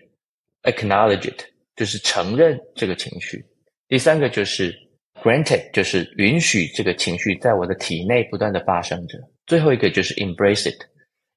[0.62, 1.40] Acknowledge it，
[1.74, 3.40] 就是承认这个情绪；
[3.88, 4.72] 第三个就是
[5.20, 10.80] Granted，就是允许这个情绪在我的体内不断的发生着；最后一个就是 Embrace it。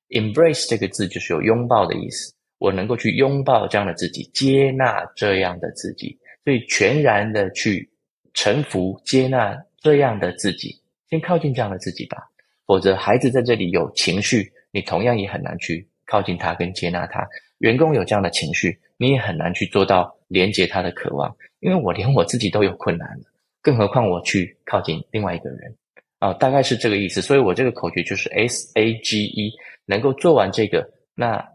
[0.10, 2.35] Embrace 这个字就是有拥抱的意思。
[2.58, 7.90] 我能够去拥抱这样的自己，接纳这样的自己，所以全然的去
[8.34, 10.74] 臣服、接纳这样的自己，
[11.10, 12.18] 先靠近这样的自己吧。
[12.66, 17.28] 否则，孩子在这里有情绪，你同样也很难去靠近他跟接纳他。
[17.60, 23.26] 员工有这样的情绪，你也很难去做到连接他的渴望，因为我连我自己都有困难了，
[23.62, 25.76] 更何况我去靠近另外一个人
[26.20, 27.22] 啊，大概是这个意思。
[27.22, 29.52] 所以我这个口诀就是 S A G E，
[29.86, 31.46] 能够做完这个，那。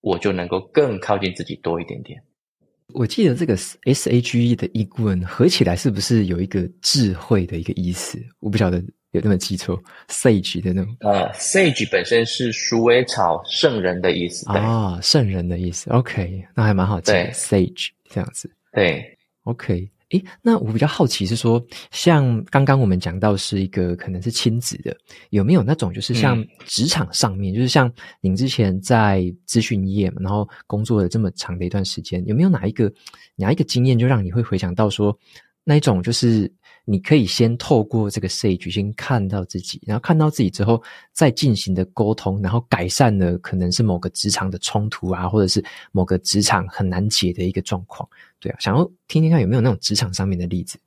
[0.00, 2.22] 我就能够更靠近自己多一点点。
[2.92, 8.18] 我记得这个 S G E 的一棍合起来是不是有一个智慧的一个意思？
[8.40, 8.82] 我不晓得
[9.12, 10.96] 有没有记错，Sage 的那种。
[11.00, 14.50] 呃，Sage 本身是鼠尾草圣人的意思。
[14.50, 15.88] 啊，圣人的意思。
[15.90, 17.30] OK，那还蛮好记的。
[17.32, 18.50] Sage 这样子。
[18.72, 19.88] 对，OK。
[20.10, 24.96] 诶，那我比较好奇是说，像刚刚我们讲到是一个可能是亲子的，
[25.30, 32.92] 有没有那种就是像职场上面，嗯、就是像您之前在资讯业嘛，然后工作了这么长的一段时间，有没有哪一个
[33.36, 35.16] 哪一个经验就让你会回想到说，
[35.62, 36.52] 那一种就是
[36.84, 48.08] 你可以先透过这个 Sage 先看到自己，然后看到自己之后再进行的沟通，然后改善了可能是某个职场的冲突啊，或者是某个职场很难解的一个状况。
[48.40, 50.78] 对啊，想要听听看有没有那种职场上面的例子。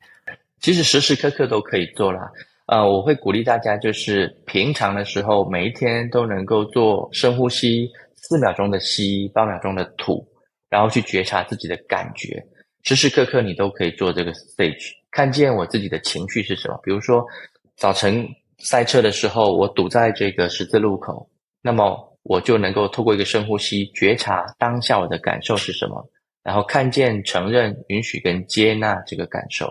[0.59, 2.31] 其实时时刻刻都可以做啦。
[2.67, 10.25] 呃，我会鼓励大家，就是平常的时候，每一天都能够做深呼吸，四秒钟的吸，八秒钟的吐，
[10.69, 12.41] 然后去觉察自己的感觉。
[12.83, 16.79] 时时刻刻你都可以做这个 Sage，看见我自己的情绪是什么。
[16.83, 17.23] 比如说
[17.77, 21.29] 早晨塞车的时候，我堵在这个十字路口，
[21.61, 26.03] 那么我就能够透过一个深呼吸，觉察当下我的感受是什么，
[26.43, 29.69] 然后看见、承认、允许跟接纳这个感受。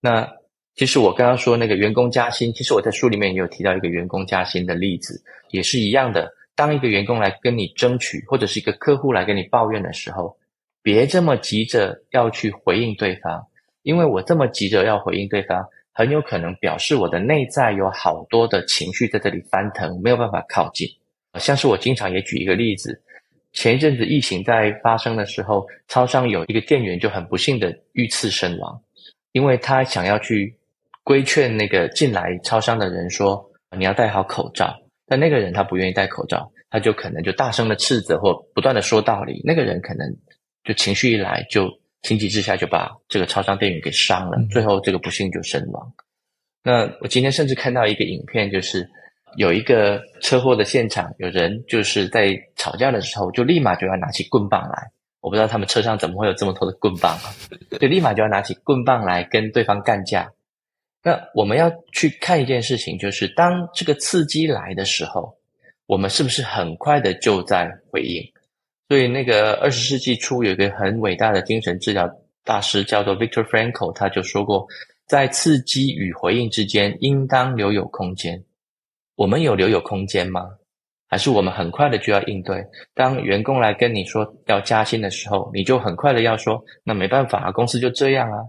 [0.00, 0.28] 那
[0.74, 6.32] 其实我刚刚说那个员工加薪，其实我在书里面也有提到一个员工加薪的例子，也是一样的。
[6.54, 10.36] 当一个员工来跟你争取，或者是一个客户来跟你抱怨的时候，
[10.82, 13.46] 别这么急着要去回应对方，
[13.82, 20.88] 因为我这么急着要回应对方，很有可能表示我的内在有好多的情绪在这里翻腾，没有办法靠近。
[21.38, 23.02] 像是我经常也举一个例子，
[23.52, 28.82] 前一阵子疫情在发生的时候，超商有一个店员就很不幸的遇刺身亡。
[29.32, 30.54] 因为他想要去
[31.02, 33.42] 规劝那个进来超商的人说，
[33.76, 40.06] 你要戴好口罩，但那个人他不愿意戴口罩，他就可能就大声的斥责或不断的说道理，那个人可能
[40.64, 41.66] 就情绪一来就
[42.02, 45.92] 情急之下就把这个超商店员给伤了，最后这个不幸就身亡。
[46.64, 48.88] 那我今天甚至看到一个影片，就是
[49.36, 54.90] 有一个车祸的现场，有人就是在吵架的时候就立马就要拿起棍棒来。
[55.20, 57.32] 我不知道他们车上怎么会有这么多的棍棒啊，
[57.80, 60.32] 就立马就要拿起棍棒来跟对方干架。
[61.04, 65.36] 那我们要去看一件事情，就是当这个刺激来的时候，
[65.86, 68.31] 我们是不是很快的就在回应？
[68.92, 72.06] 所以那个二十世纪初有一个很伟大的精神治疗
[72.44, 74.66] 大师叫做 Victor Frankl，他就说过，
[75.06, 78.44] 在刺激与回应之间应当留有空间。
[79.16, 80.42] 我们有留有空间吗？
[81.08, 82.62] 还是我们很快的就要应对？
[82.92, 88.40] 当员工来跟你说要加薪的时候，你就很快的要说，那没办法啊，公司就这样啊。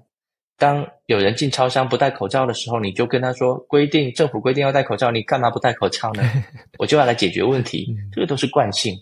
[0.57, 6.21] 当有人进超商不戴口罩的时候，你就跟他说，规定政府规定要戴口罩，你干嘛不戴口罩呢？
[6.77, 8.93] 我就要来解决问题，这个都是惯性。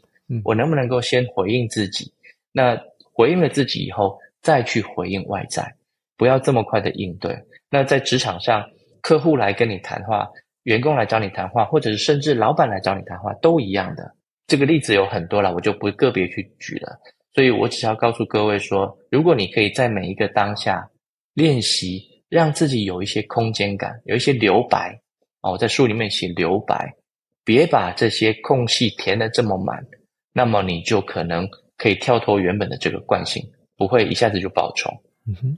[0.43, 2.13] 我能不能够先回应自己？
[2.51, 2.79] 那
[3.13, 5.75] 回应了自己以后，再去回应外在，
[6.17, 7.37] 不要这么快的应对。
[7.69, 8.69] 那在职场上，
[9.01, 10.29] 客户来跟你谈话。
[10.63, 14.13] 员工来找你谈话，或者是甚至老板来找你谈话，都一样的。
[14.45, 16.99] 这个例子有很多了，我就不个别去举了。
[17.33, 20.87] 所以我只要告诉各位说，如果你可以在每一个当下
[21.33, 25.01] 练习，让自己有一些空间感，有一些留白
[25.41, 26.93] 哦，我在书里面写留白，
[27.43, 29.83] 别把这些空隙填得这么满，
[30.33, 33.43] 那么你就可能可以跳脱原本的这个惯性，
[33.77, 34.91] 不会一下子就爆冲。
[35.27, 35.57] 嗯哼。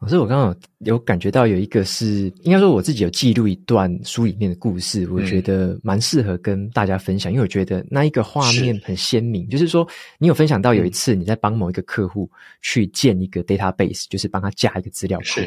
[0.00, 9.46] 老师我刚刚有感觉到有一个是，应该说我自己有记录一段书里面的故事，我觉得蛮适合跟大家分享，因为我觉得那一个画面很鲜明。
[9.50, 12.30] 就是说，你有分享到有一次你在帮某一个客户
[12.62, 15.42] 去建一个 database，就是帮他架一个资料库，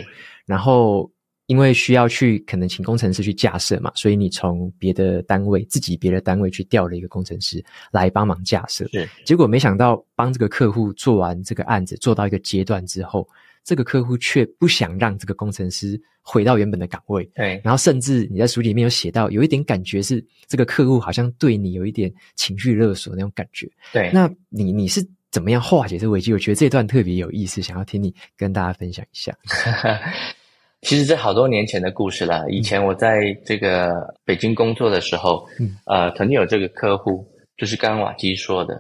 [0.46, 1.10] 然后
[1.54, 8.90] 因为需要去可能请工程师去架设嘛，所以你从别的单位自己别的单位去调了一个工程师来帮忙架设，
[9.24, 13.28] 结果没想到帮这个客户做完这个案子做到一个阶段之后。
[13.66, 24.12] 这个客户却不想让这个工程师回到原本的岗位，对，然后甚至你在书里面有写到，有一点感觉是这个客户好像对你有一点情绪勒索那种感觉，对。
[24.14, 26.34] 那你你是怎么样化解这个危机？
[26.34, 29.34] 我觉得这段特别有意思，想要听你跟大家分享一下。
[30.84, 32.50] 其实这好多年前的故事了。
[32.50, 38.78] 以前我在这个北京工作的时候，嗯，呃，曾经有这个客户，就是刚刚瓦基说的，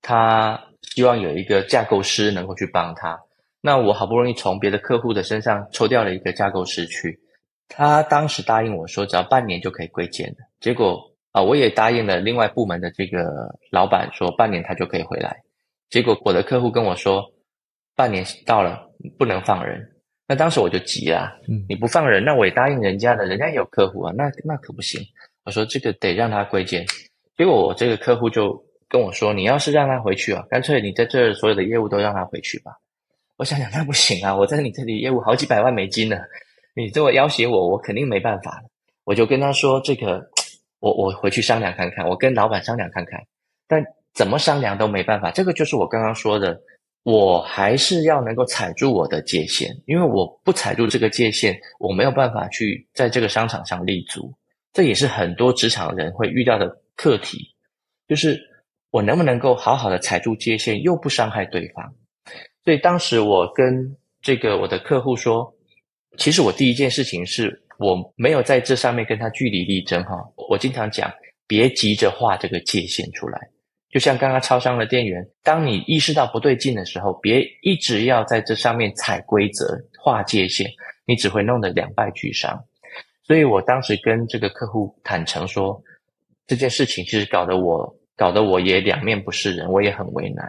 [0.00, 3.20] 他希望有一个架构师能够去帮他。
[3.60, 7.18] 那我好不容易从别的客户的身上抽调了一个架构师去，
[7.68, 13.18] 他当时答应我说只要半年就可以归建的，结果啊，我也答应了另外部门的这个
[13.72, 15.36] 老板说半年他就可以回来，
[15.90, 17.24] 结果我的客户跟我说
[17.96, 19.89] 半年到了不能放人，
[20.30, 21.28] 那当时我就急了，
[21.68, 25.04] 你不放人，那我也答应人家的，人家也有客户啊，那那可不行，
[25.44, 26.86] 我说这个得让他归建，
[27.36, 32.70] 结果我这个客户就跟我说，你要是让他回去啊，干脆你在这儿所有的业务都让他回去吧。
[33.38, 34.36] 我想想，那不行啊！
[34.36, 36.16] 我在你这里业务好几百万美金呢，
[36.76, 38.62] 你这么要挟我，我肯定没办法。
[39.02, 40.30] 我就跟他说：“这个，
[40.78, 43.20] 我我回去商量看看，我跟老板商量看看。
[43.66, 43.84] 但
[44.14, 45.32] 怎么商量都没办法。
[45.32, 46.60] 这个就是我刚刚说的，
[47.02, 54.32] 我还是要能够踩住我的界限，因为我不踩住这个界限，我没有办法去在这个商场上立足。
[54.72, 57.54] 这也是很多职场人会遇到的课题，
[58.06, 58.40] 就是
[58.90, 61.94] 我能不能够好好的踩住界限，又不伤害对方。”
[62.62, 65.54] 所以当时我跟这个我的客户说，
[66.18, 70.16] 其实我第一件事情是我没有在这上面跟他据理力争哈。
[70.50, 71.10] 我经常讲，
[71.46, 73.40] 别急着画这个界限出来。
[73.90, 80.70] 就像刚刚超商的店员，当你意识到不对劲的时候，别一直要在这上面踩规则、划界限，
[81.04, 82.62] 你只会弄得两败俱伤。
[83.24, 85.82] 所以我当时跟这个客户坦诚说，
[86.46, 90.46] 这件事情其实搞得我搞得我也两面不是人，我也很为难。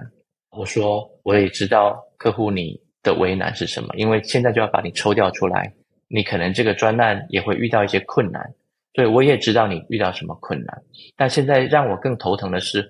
[0.52, 5.74] 我说我也知道客户你的为难是什么，因为现在就要把你抽调出来，
[6.08, 8.54] 你可能这个专案也会遇到一些困难。
[8.94, 10.84] 对，我也知道你遇到什么困难，
[11.18, 12.88] 但现在让我更头疼的是。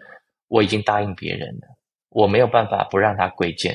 [0.52, 1.68] 我已经答应别人了，
[2.10, 3.74] 我没有办法不让他归建。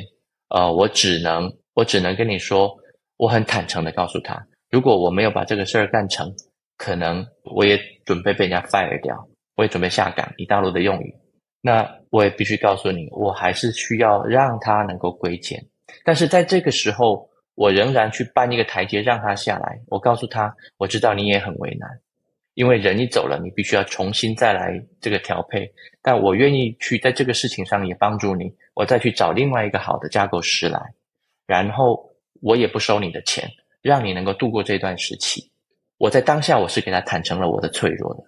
[0.50, 2.76] 呃，我只能，我只能跟你说，
[3.16, 6.30] 我很坦诚的告诉他，如果我没有把这个事儿干成，
[6.76, 9.16] 可能我也准备被人家 fire 掉，
[9.56, 11.14] 我也准备下岗，以大陆的用语。
[11.62, 15.58] 那我也必须告诉你，我还是需要让他能够归建。
[16.04, 19.80] 但是在这个时候，我仍然去搬一个台阶让他下来。
[19.88, 21.88] 我告诉他，我知道你也很为难。
[22.56, 25.70] 因为人一走了，你必须要重新再来这个调配。
[26.00, 30.80] 但我愿意去在这个事情上也帮助你，我再去找另外一个好的架构师来，
[31.46, 33.46] 然后我也不收你的钱，
[33.82, 35.50] 让你能够度过这段时期。
[35.98, 38.22] 我在当下我是给他坦诚了我的脆弱的，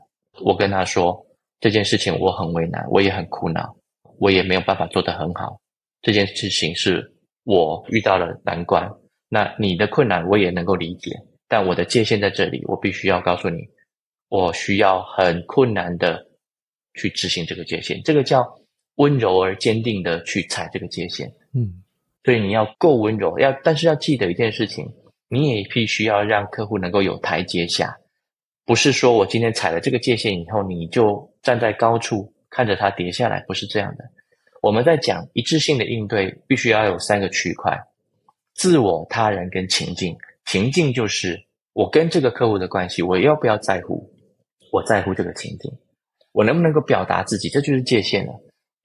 [0.45, 1.27] 我跟他说
[1.59, 3.75] 这件事情我很为难，我也很苦恼，
[4.19, 5.59] 我也没有办法做得很好。
[6.03, 7.15] 这件事情是
[7.45, 8.91] 我遇到了难关，
[9.31, 11.13] 那你的困难我也能够理解，
[11.49, 13.67] 但我的界限在这里，我必须要告诉你。
[14.29, 16.27] 我需要很困难的
[16.95, 18.61] 去执行这个界限，这个叫
[18.97, 21.33] 温柔而坚定的去踩这个界限。
[21.55, 21.83] 嗯，
[22.25, 24.93] 所以你要够温柔，要但是要记得一件事情，
[25.29, 27.97] 你也必须要让客户能够有台阶下，
[28.67, 34.05] 不是说我今天踩了这个界限以后，你就站在高处看着它跌下来，不是这样的。
[34.61, 37.79] 我们在讲一致性的应对，必须要有三个区块：
[38.55, 40.17] 自我、他人跟情境。
[40.45, 44.11] 情境就是我跟这个客户的关系，我要不要在乎？
[44.73, 45.73] 我在乎这个情景，
[46.33, 48.33] 我能不能够表达自己，这就是界限了。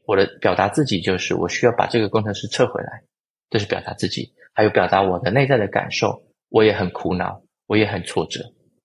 [0.05, 3.03] 我的表达自己就是我需要把这个工程师撤回来，
[3.49, 8.41] 这是表达自己；还有表达我的内在的感受，我也很苦恼，我也很挫折，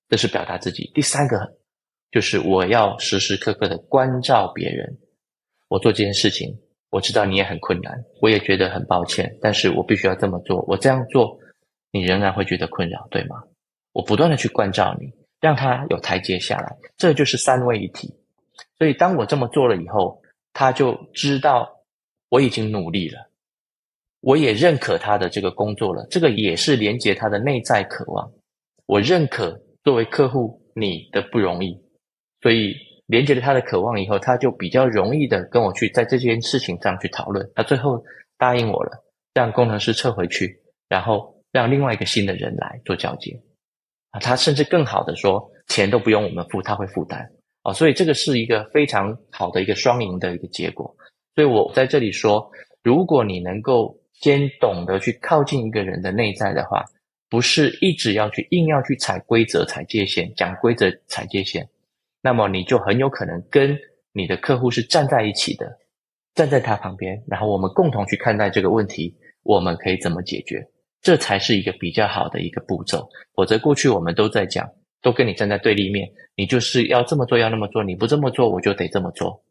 [0.08, 0.90] 这是表达自己。
[0.94, 1.56] 第三个
[2.10, 4.98] 就是我要时时刻刻的关照别人。
[5.68, 6.58] 我做这件事情，
[6.90, 10.64] 我知道你也很困难，我也觉得很抱歉，但是我必须要这么做。
[10.68, 11.38] 我这样做，
[11.90, 13.42] 你仍然会觉得困扰，对吗？
[13.92, 15.12] 我不断的去关照你。
[15.40, 18.14] 让他有台阶下来，这就是三位一体。
[18.78, 20.22] 所以当我这么做了以后，
[20.52, 21.68] 他就知道
[22.28, 23.28] 我已经努力了，
[24.20, 26.06] 我也认可他的这个工作了。
[26.10, 28.32] 这个也是连接他的内在渴望。
[28.86, 31.80] 我认可作为客户你的不容易，
[32.40, 32.74] 所以
[33.06, 37.50] 连接了他的渴望以后，他就比较容易的跟我去在这件事情上去讨论。
[37.54, 38.02] 他最后
[38.36, 43.40] 答应我了，让工程师撤回去，然后让另外一个新的人来做交接。
[44.10, 47.30] 啊，他甚至更好的说，钱都不用我们付，他会负担
[47.62, 50.94] 啊，所以这个是一个非常好的一个双赢的一个结果。
[51.34, 52.50] 所以我在这里说，
[52.82, 56.84] 如果你能够先懂得去靠近一个人的内在的话，
[57.28, 61.68] 不是一直要去硬要去踩规则、踩界限、讲规则、踩界限，
[62.22, 63.78] 那么你就很有可能跟
[64.12, 65.78] 你的客户是站在一起的，
[66.34, 70.66] 站在他旁边，然后我们共同去看待这个问题，我们可以怎么解决？
[71.08, 74.68] 这才是一个比较好的一个步骤，否则过去我们都在讲，
[75.00, 79.42] 都跟你站在对立面，你就是要这么做，要那么做，你不这么做，我就得这么做，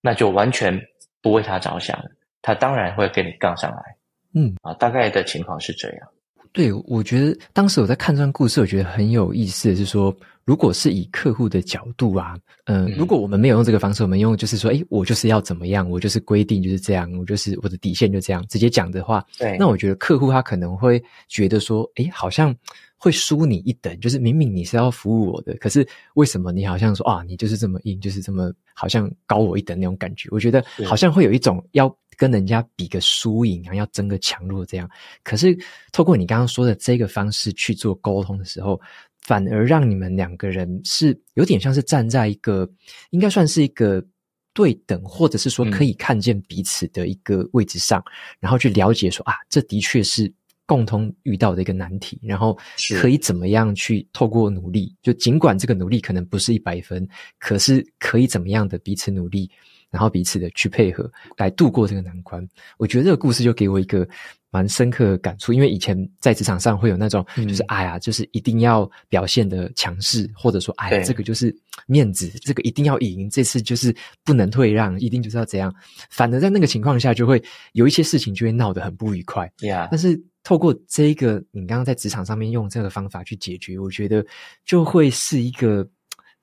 [0.00, 0.76] 那就完全
[1.22, 2.10] 不为他着想了，
[2.42, 3.96] 他当然会跟你杠上来，
[4.34, 4.56] 嗯。
[4.62, 6.08] 啊，大概的情况是这样。
[6.52, 10.12] 对，我觉得当时我在看这段故事，我觉得很有意思的是说，
[10.44, 22.54] 如果是以客户的角度啊，呃、嗯，如果我们没有用这个方式，我们用就是说，哎，我就是要怎么样，我就是规定就是这样，我就是我的底线就这样，直接讲的话，对，那我觉得客户他可能会觉得说，哎，好像
[22.98, 30.28] 会输你一等，就是明明你是要服务我的，可是为什么你好像说啊，你就是这么硬，就是这么好像高我一等那种感觉？
[30.30, 31.94] 我觉得好像会有一种要。
[32.16, 34.88] 跟人家比个输赢啊，要争个强弱这样。
[35.24, 35.58] 可是
[35.90, 38.80] 透过你刚刚说的这个方式去做沟通的时候，
[39.24, 42.70] 反而让你们两个人是有点像是站在一个
[43.10, 44.04] 应该算是一个
[44.52, 50.32] 对等，或者是说可以看见彼此的一个位置上，嗯、然后去了解说啊，这的确是
[50.66, 52.56] 共同遇到的一个难题，然后
[53.00, 57.06] 可以怎么样去透过努力，就尽管这个努力可能不是一百分，
[57.38, 59.50] 可是可以怎么样的彼此努力。
[59.94, 62.44] 然后彼此的去配合来度过这个难关，
[62.78, 64.04] 我觉得这个故事就给我一个
[64.50, 65.52] 蛮深刻的感触。
[65.52, 75.72] 因为以前在职场上会有那种，就是、嗯、哎呀，就是一定要表现的强势，或者说哎呀，这个就是面子，这个一定要赢，这次就是不能退让，一定就是要怎样。
[76.10, 77.40] 反而在那个情况下，就会
[77.74, 79.48] 有一些事情就会闹得很不愉快。
[79.60, 79.86] Yeah.
[79.92, 84.26] 但是透过这一个，你刚刚在职场上面用这个方法去解决，我觉得
[84.66, 85.88] 就会是一个，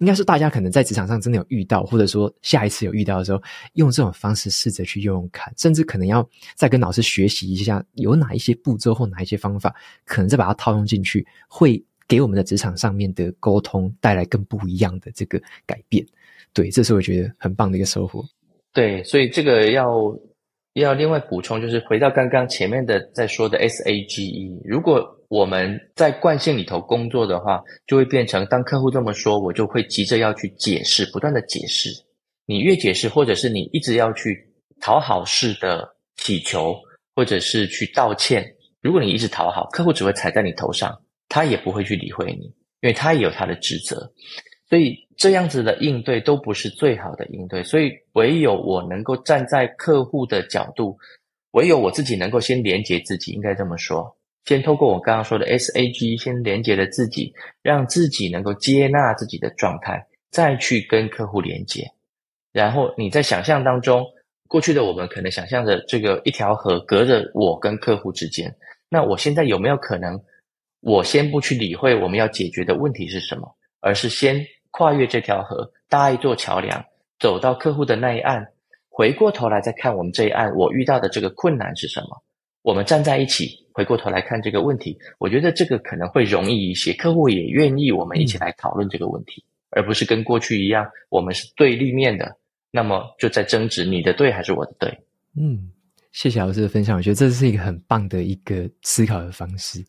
[0.01, 3.41] 应该是大家可能在职场上真的有遇到，或者说下一次有遇到的时候，
[3.73, 9.73] 用这种方式试着去用用看，甚至可能要再跟老师学习一下，有哪一些步骤或哪一些方法，
[10.03, 16.05] 可能再把它套用进去，会给我们的职场上面的沟通带来更不一样的这个改变。
[16.51, 18.25] 对，这是我觉得很棒的一个收获。
[18.73, 19.87] 对，所以这个要。
[20.75, 31.89] 要另外补充，就是回到刚刚前面的在说的 SAGE，如果我们在惯性里头工作的话，就会变成当客户这么说，我就会急着要去解释，不断的解释。
[32.45, 34.37] 你越解释，或者是你一直要去
[34.81, 36.75] 讨好式的乞求，
[37.15, 38.45] 或者是去道歉，
[38.81, 42.47] 如果你一直讨好，客户只会踩在你头上，他也不会去理会你，
[42.81, 44.11] 因为他也有他的职责。
[44.69, 50.97] 所以这样子的应对都不是最好的应对，所以唯有我能够站在客户的角度，
[51.51, 54.13] 唯有我自己能够先连接自己，应该这么说，
[54.45, 61.91] 先透过我刚刚说的 SAG，先连接了自己，让自己能够接纳自己的状态，再去跟客户连接。
[62.51, 64.05] 然后你在想象当中，
[64.47, 68.55] 过去的我们可能想象着这个一条河隔着我跟客户之间，
[68.89, 70.21] 那我现在有没有可能，
[70.81, 74.45] 我先不去理会我们要解决的问题是什么，而是先。
[74.73, 76.85] 跨越这条河，搭一座桥梁，
[77.19, 78.53] 走到客户的那一岸，
[78.87, 82.23] 回过头来再看我们这一岸，我遇到的这个困难是什么？
[82.61, 92.37] 我们站在一起，回过头来看这个问题，我觉得这个可能会容易一些，客户也愿意我们一起来讨论这个问题，而不是跟过去一样，我们是对立面的，
[92.69, 94.99] 那么就在争执你的对还是我的对？
[95.35, 95.71] 嗯。
[96.11, 99.81] 谢谢老师的分享，我觉得这是一个很棒的一个思考的方式。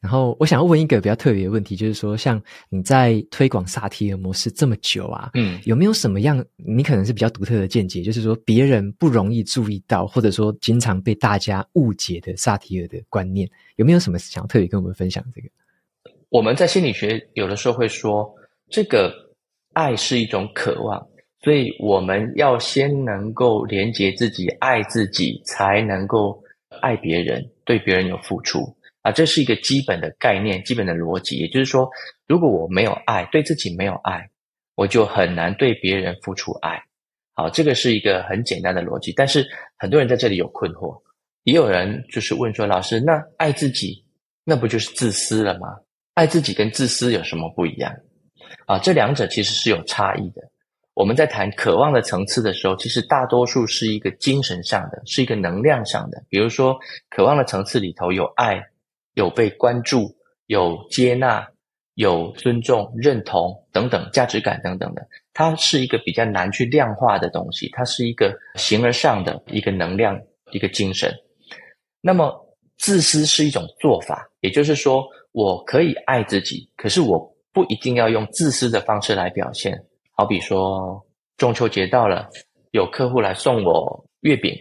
[0.00, 8.02] 然后我想要问一个比较特别的问题，就是说，像你在推广萨提尔模式这么久啊，嗯，有没有什么样你可能是比较独特的见解？
[8.02, 13.46] 就是说，别人不容易注意到，或者说经常被大家误解的萨提尔的观念，
[13.76, 15.22] 有没有什么想要特别跟我们分享？
[15.34, 15.48] 这个
[16.30, 18.34] 我们在心理学有的时候会说，
[18.70, 19.12] 这个
[19.74, 21.06] 爱是一种渴望。
[21.46, 26.42] 所以我们要先能够连接自己、爱自己，才能够
[26.80, 28.62] 爱别人，对别人有付出
[29.02, 29.12] 啊！
[29.12, 31.38] 这是一个基本的概念、基本的逻辑。
[31.38, 31.88] 也就是说，
[32.26, 34.28] 如果我没有爱，对自己没有爱，
[34.74, 36.82] 我就很难对别人付出爱。
[37.34, 39.12] 好，这个是一个很简单的逻辑。
[39.12, 41.00] 但是很多人在这里有困惑，
[41.44, 44.04] 也有人就是问说：“老师，那爱自己，
[44.42, 45.76] 那不就是自私了吗？
[46.14, 47.94] 爱自己跟自私有什么不一样？”
[48.66, 50.42] 啊，这两者其实是有差异的。
[50.96, 56.24] 我们在谈渴望的层次的时候，其实大多数是一个精神上的，是一个能量上的。
[56.30, 56.74] 比如说，
[57.10, 58.58] 渴望的层次里头有爱，
[59.12, 60.16] 有被关注，
[60.46, 61.46] 有接纳，
[61.96, 65.06] 有尊重、认同等等价值感等等的。
[65.34, 70.18] 它是一个比较难去量化的东西，它是一个形而上的一个能量，
[70.50, 71.14] 一个精神。
[72.00, 72.34] 那么，
[72.78, 77.18] 自私是一种做法，也就是说，我可以爱自己，可是我
[77.52, 79.78] 不一定要用自私的方式来表现。
[80.18, 81.04] 好比说，
[81.36, 82.26] 中秋节到了，
[82.70, 84.54] 有客户来送我月饼。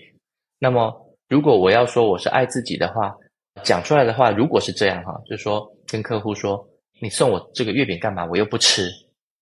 [0.60, 0.94] 那么，
[1.30, 3.16] 如果我要说我是爱自己的话，
[3.64, 6.62] 讲出来的话，如果是这样哈，就是说跟客户说，
[7.00, 8.26] 你送我这个月饼干嘛？
[8.26, 8.90] 我又不吃。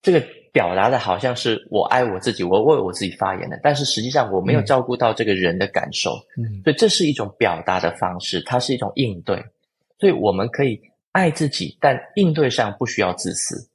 [0.03, 6.11] 这个表达的好像是我爱我自己，我为我自己发言的，但是实际上我没有照顾到这个人的感受。
[6.37, 9.43] 嗯，所以这是一种表达的方式，它是一种应对。
[9.97, 10.79] 所以我们可以
[11.11, 13.67] 爱自己，但应对上不需要自私。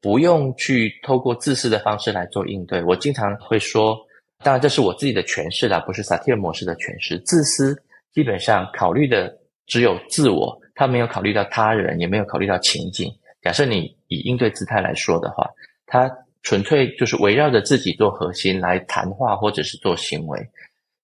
[0.00, 2.82] 不用去透过自私的方式来做应对。
[2.84, 3.96] 我经常会说，
[4.42, 7.18] 当然这是我自己的诠释啦，不是萨提尔模式的诠释。
[7.20, 7.76] 自私
[8.12, 13.10] 基本上考虑的只有自我，他没有考虑到他人，也没有考虑到情境。
[13.40, 15.48] 假设你以应对姿态来说的话，
[15.86, 16.10] 他
[16.42, 20.38] 纯粹就是围绕着自己做核心来谈话或者是做行为。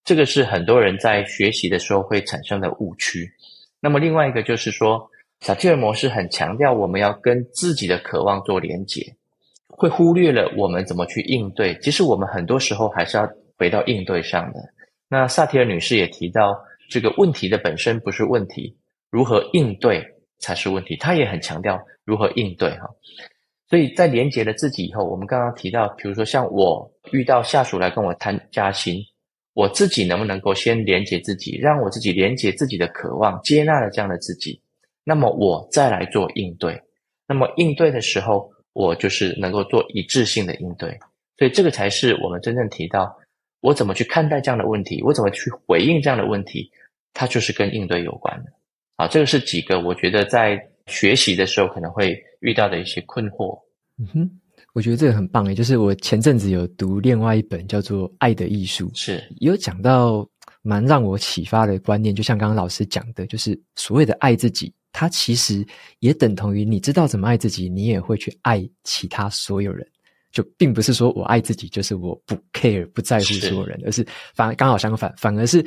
[0.03, 3.31] 这个是很多人在学习的时候会产生的误区。
[3.79, 5.08] 那么另外一个就是说。
[5.41, 9.15] 萨提尔模式很强调我们要跟自己的渴望做连结，
[9.67, 11.77] 会忽略了我们怎么去应对。
[11.81, 14.59] 其实我们很多时候还是要回到应对上的。
[15.07, 16.55] 那萨提尔女士也提到，
[16.89, 18.75] 这个问题的本身不是问题，
[19.09, 20.05] 如何应对
[20.39, 20.97] 才是问题。
[20.97, 22.89] 她也很强调如何应对哈。
[23.69, 29.01] 所以在连接了自己以后，我们刚刚提到，比如说像我遇到下属来跟我谈加薪，
[29.53, 34.59] 我自己能不能够先连接自己，让我自己连接自己的渴望，接纳了这样的自己。
[35.03, 36.79] 那么我再来做应对，
[37.27, 40.97] 那么应对的时候，我就是能够做一致性的应对，
[41.37, 43.17] 所以这个才是我们真正提到
[43.61, 46.69] 我怎么去看待这样的问题，我怎么去回应这样的问题，
[47.13, 48.51] 它就是跟应对有关的。
[48.97, 53.59] 啊，这个是几个我觉得在学习的时候可能会遇到的一些困惑。
[53.97, 54.39] 嗯哼，
[54.73, 60.29] 我觉得这个很棒诶，就是我前阵子有读另外一本叫做《爱的艺术》，是，有讲到。
[60.61, 65.65] 蛮让我启发的观念，就像刚刚老师讲的，就是所谓的爱自己，它其实
[65.99, 69.87] 也等同于你知道怎么爱自己，你也会去爱其他所有人。
[70.29, 75.65] 就并不是说我爱自己，就是我不 care 不在乎所有人，而是反而刚好相反，反而是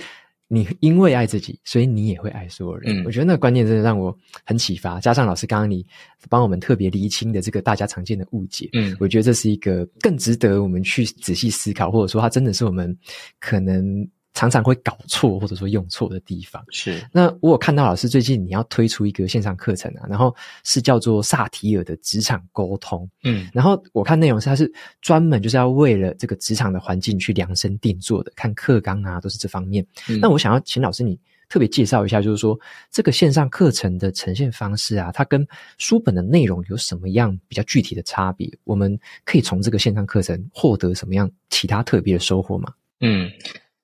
[0.49, 2.95] 你因为爱自己，所以你也会爱所有人。
[2.95, 4.15] 嗯，我觉得那个观念真的让我
[4.45, 5.01] 很启发。
[5.01, 5.83] 加上老师刚刚你
[6.29, 12.95] 帮我们特别厘清的这个大家常见的误解，嗯，我觉得这是一个更值得我们去仔细思考，或者说它真的是我们
[13.41, 14.07] 可能。
[14.35, 17.05] 常常会搞错或者说用错的地方是。
[17.13, 29.87] 那我有看到老师最近你要推出一个线上课程啊，然后是叫做萨提尔的职场沟通，嗯，然后我看内容是它是专门就是要为了这个职场的环境去量身定做的，看课纲啊都是这方面。
[30.09, 31.19] 嗯，那我想要请老师你
[31.49, 32.59] 特别介绍一下，就是说
[32.91, 38.51] 这个线上课程的呈现方式啊，它跟书本的内容有什么样比较具体的差别？
[38.65, 42.73] 我们可以从这个线上课程获得什么样其他特别的收获吗？
[43.01, 43.31] 嗯。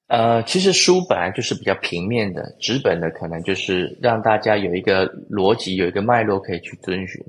[0.09, 7.23] 呃，其实书本来就是比较平面的，纸本的可能就是让大家有一个逻辑，有一个脉络可以去遵循。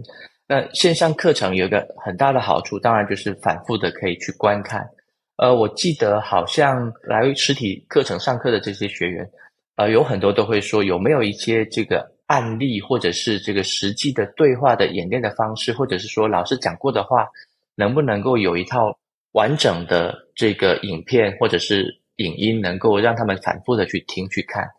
[0.47, 4.89] 那线上课程有一个很大的好处，当然就是反复的可以去观看。
[5.35, 9.29] 呃，我记得好像来实体课程上课的这些学员，
[9.75, 17.27] 呃，有很多都会说，有没有一些这个案例，或者是这个实际的对话的演练的方式，或者是说老师讲过的话，
[17.75, 18.97] 能不能够有一套
[19.33, 24.69] 完整的这个影片，或者是影音能够让他们反复的去听去看，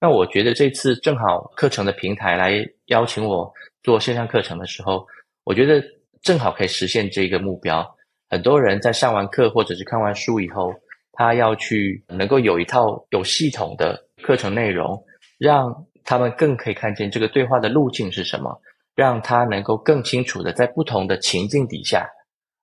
[0.00, 3.50] 那我觉得这次正好课程的平台来邀请我
[3.82, 5.06] 做线上课程的时候，
[5.44, 5.82] 我觉得
[6.22, 7.96] 正好可以实现这个目标。
[8.28, 10.72] 很多人在上完课或者是看完书以后，
[11.12, 15.02] 他要去能够有一套有系统的课程内容，
[15.38, 18.60] 让他们更可以看见这个对话的路径是什么，
[18.94, 22.06] 让他能够更清楚的在不同的情境底下。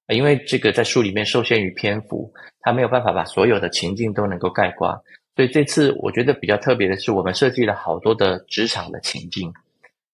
[0.09, 4.99] 因为这个在书里面受限于篇幅，它没有办法把所有的情境都能够概括，
[5.35, 9.53] 所以这次我觉得比较特别的是，我们设计了好多的职场的情境，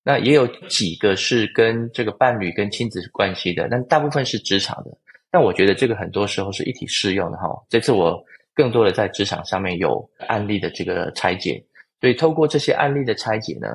[0.03, 4.91] 那也有几个是跟这个伴侣跟亲子关系的，但大部分是职场的。
[5.31, 7.47] 但我觉得这个很多时候是一体适用的哈。
[7.69, 8.23] 这次我
[8.53, 11.63] 更多的在职场上面有案例的这个拆解，
[11.99, 13.67] 所以透过这些案例的拆解呢，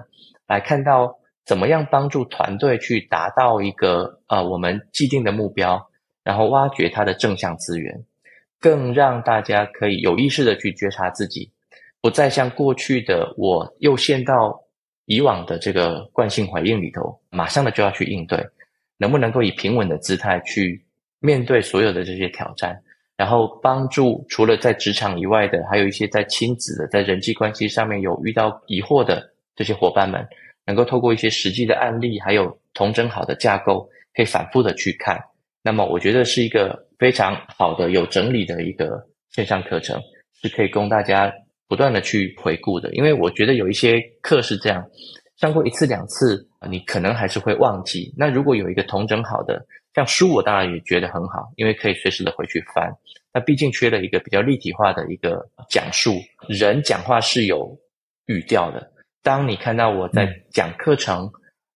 [0.46, 5.89] 来看到怎么样帮助团队去达到一个呃我们既定的目标。
[6.22, 8.04] 然后挖掘它的正向资源，
[8.58, 11.50] 更让大家可以有意识的去觉察自己，
[12.00, 14.60] 不再像过去的我又陷到
[15.06, 18.38] 以往的这个惯性回应里头，马上的就要去应对，
[18.96, 20.84] 能不能够以平稳的姿态去
[21.20, 22.80] 面对所有的这些挑战，
[23.16, 30.26] 然后帮助除了在职场以外的，还有一些在亲子的、在人际关系上面有遇到疑惑的这些伙伴们，
[30.64, 35.18] 能够透过一些实际的案例，还有统整好的架构，可以反复的去看。
[35.62, 40.00] 那么我觉得是一个非常好的、有整理的一个线上课程，
[40.40, 41.32] 是可以供大家
[41.68, 42.92] 不断的去回顾的。
[42.94, 44.84] 因为我觉得有一些课是这样，
[45.36, 48.12] 上过一次两次，你可能还是会忘记。
[48.16, 52.90] 那如果有一个同整好的，像书，我当然也觉得很好，因为可以随时的回去翻。
[53.32, 56.14] 那毕竟缺了一个比较立体化的一个讲述，
[56.48, 57.78] 人讲话是有
[58.26, 58.92] 语调的。
[59.22, 61.30] 当你看到我在讲课程、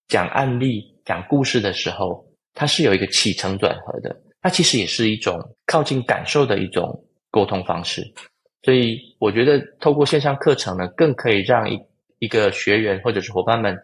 [0.09, 2.24] 讲案例、讲故事的时候，
[2.55, 8.14] 它是有一个起承转合的，它其实也是一种靠近感受的一种沟通方式，
[8.62, 11.80] 所以我觉得透过线上课程呢，更可以让一
[12.20, 13.76] 一个学员或者是伙伴们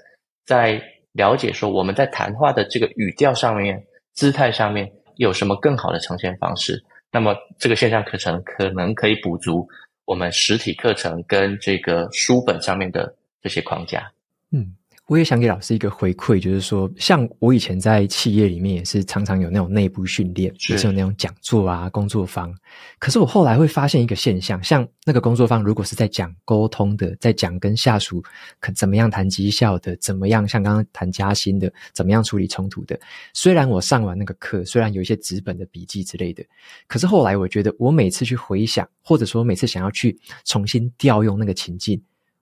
[0.47, 0.81] 在
[1.13, 9.69] 了解说我们在谈话的这个语调上面、姿态上面有什么更好的呈现方式，那么这个线上课程可能可以补足
[10.05, 13.13] 我们实体课程跟这个书本上面的
[13.43, 14.13] 这些框架。
[14.53, 14.77] 嗯。
[15.11, 22.55] 我也想给老师一个回馈，就是说，像我以前在企业里面也是常常有那种内部训练，也是有那种讲座啊、工作坊。
[23.01, 28.23] 可是我后来会发现一个现象，像那个工作坊，如果是在讲沟通的，在讲跟下属
[28.61, 32.97] 可怎么样谈绩效的，怎么样像刚刚谈加薪的，怎么样处理冲突的。
[33.35, 36.45] 虽然我上完那个课，虽然有一些纸本的笔记之类的，
[36.87, 42.01] 可是后来我觉得，我每次去回想，或者说每次想要去重新调用那个情境。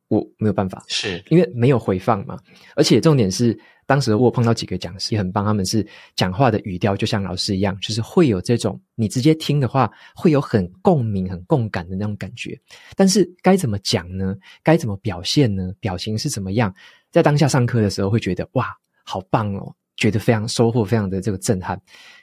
[0.09, 2.39] 我没有办法，是因为没有回放嘛。
[2.75, 5.87] 而且重点是，当时我碰到几个讲师也很棒，他们是
[6.17, 12.59] 讲话的语调就像老师一样，就是会有这种你直接听的话，会有很共鸣、很共感的那种感觉。
[12.97, 14.35] 但是该怎么讲呢？
[14.63, 15.73] 该怎么表现呢？
[15.81, 16.75] 表情是怎么样？
[17.11, 21.81] 在当下上课的时候会觉得哇，好棒哦，觉得非常收获，非常的这个震撼。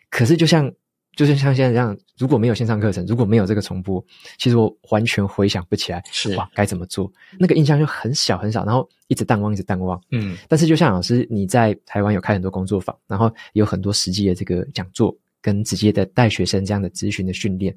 [0.09, 0.71] 可是就像。
[1.15, 4.03] 就是像现在这样，如果没有线上课程，如果没有这个重播，
[4.37, 7.11] 其实我完全回想不起来，是哇，该怎么做？
[7.39, 9.99] 那个印象就很小很小，然后一直淡忘，一直淡忘。
[10.11, 17.75] 嗯，但是就像老师你在台湾有开很多工作坊，然后有很多实际的这个讲座，跟直接的带学生这样的咨询的训练，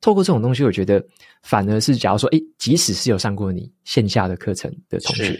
[0.00, 1.04] 透过这种东西，我觉得
[1.42, 5.38] 反而是，假如说，诶，即使是有上过你线下的课程的同学，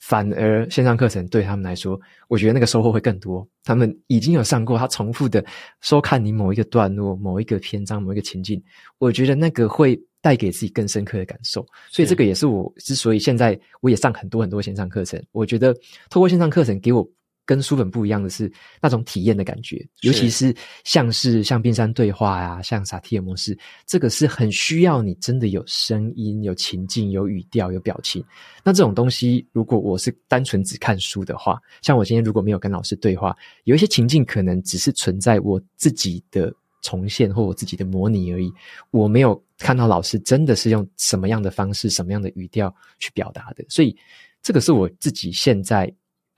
[0.00, 3.46] 反而线上课程对他们来说，我觉得那个收获会更多。
[3.62, 5.44] 他们已经有上过，他重复的
[5.80, 8.60] 收看你某一个段落、某一个篇章、某一个情境，
[8.98, 11.64] 我觉得那个会带给自己更深刻的感受。
[11.90, 15.72] 所以这个也是我之所以现在我也上很多很多线上课程，我觉得
[16.08, 17.08] 透过线上课程给我。
[17.44, 28.24] 跟书本不一样的是那种体验的感觉，尤其是像是像冰山对话呀、啊，像萨提尔模式，这个是很需要你真的有声音、有情境、有语调、有表情。
[28.62, 38.52] 那这种东西，如果我是单纯只看书的话，像我今天如果没有跟老师对话，有一些情境可能只是存在我自己的重现或我自己的模拟而已，
[38.92, 43.64] 我没有看到老师真的是用什么样的方式、什么样的语调去表达的。
[43.68, 43.96] 所以，
[44.40, 45.92] 这个是我自己现在。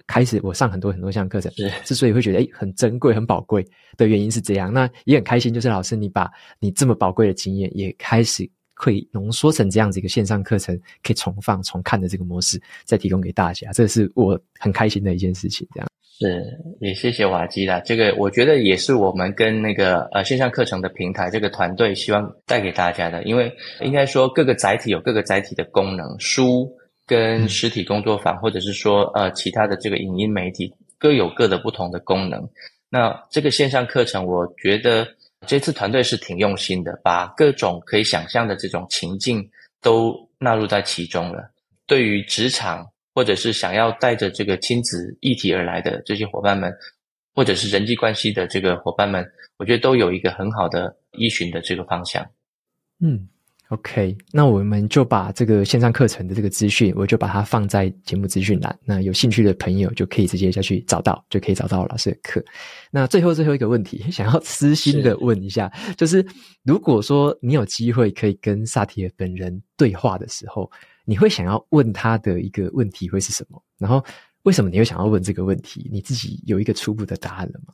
[0.07, 1.53] 开始我上很多很多项课程，
[1.84, 4.72] 之所以会觉得诶很珍贵、很宝贵的原因是这样。
[4.72, 13.70] 那也很开心，就是老师你把你这么宝贵的经验，也开始可以浓缩成这样子一个线上课程，可以重放、重看的这个模式，再提供给大家。
[13.72, 15.66] 这是我很开心的一件事情。
[15.74, 15.88] 这样
[16.18, 16.42] 是
[16.80, 17.80] 也谢谢瓦基啦。
[17.80, 26.70] 这个我觉得也是我们跟那个呃线上课程的平台这个团队希望带给大家的，因为应该说各个载体有各个载体的功能，书。
[27.07, 32.48] 跟实体工作坊，或者是说呃其他的这个影音媒体，各有各的不同的功能。
[32.88, 35.07] 那这个线上课程，我觉得
[35.46, 39.50] 这次团队是挺用心的，把各种可以想象的这种情境
[39.80, 41.50] 都纳入在其中了。
[41.86, 46.72] 对于职场或者是想要带着这个亲子议题而来的这些伙伴们，
[47.34, 49.26] 或者是人际关系的这个伙伴们，
[49.59, 52.24] 我觉得都有一个很好的依循的这个方向。
[53.00, 53.28] 嗯。
[53.73, 58.79] OK，那我们就把这个线上课程的这个资讯，我就把它放在节目资讯栏。
[58.85, 62.45] 那有兴趣的朋友就可以直接下去找到，就可以找到老师的课。
[62.91, 66.27] 那最后最后一个问题， 想要私心的问一下，是就是
[66.64, 70.70] 如果说你有机会可以跟萨提尔本人对话的时候，
[71.07, 73.59] 你会想要问他的一个问题会是什么？
[73.79, 74.05] 然后
[74.43, 75.89] 为什么你会想要问这个问题？
[75.91, 77.73] 你自己有一个初步的答案了吗？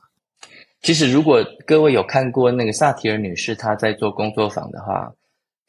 [0.81, 5.13] 其实，如果各位有看过那个萨提尔女士她在做工作坊的话。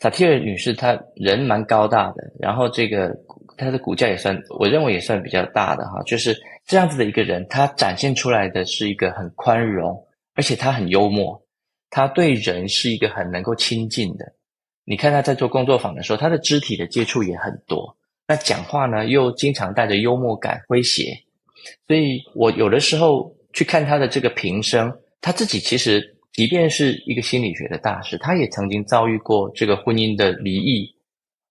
[0.00, 3.14] 萨提尔女士，她人蛮高大的，然后这个
[3.58, 6.02] 她的骨架也算，我认为也算比较大的哈。
[6.04, 6.34] 就是
[6.66, 10.02] 这样子的一个人，她展现出来的是一个很宽容，
[10.34, 11.42] 而且她很幽默，
[11.90, 14.32] 她对人是一个很能够亲近的。
[14.86, 17.94] 你看她在做工作坊的时候，她的肢体的接触也很多，
[18.26, 21.12] 那讲话呢又经常带着幽默感、诙谐，
[21.86, 24.90] 所以我有的时候去看她的这个平生，
[25.20, 26.16] 她自己其实。
[26.32, 30.88] 即便是一个心理学的大师，他也曾经遭遇过这个婚姻的离异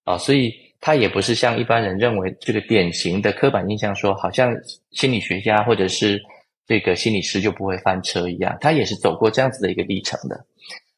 [0.04, 4.56] 啊，所以他也不是像一般人认为这个典型的刻板印象说，好像
[4.92, 6.20] 心理学家或者是
[6.66, 10.46] 这个心理师就不会翻车一样，他也是走过这样子的一个历程的。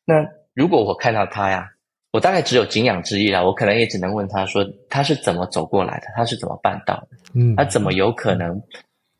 [0.04, 0.24] 那
[0.54, 1.68] 如果我看到他呀，
[2.12, 6.06] 我大概只有敬仰之意啦，我可能也只能问他说，他是怎么走过来的？
[6.14, 7.08] 他是怎么办到的？
[7.34, 8.62] 嗯，他怎么有可能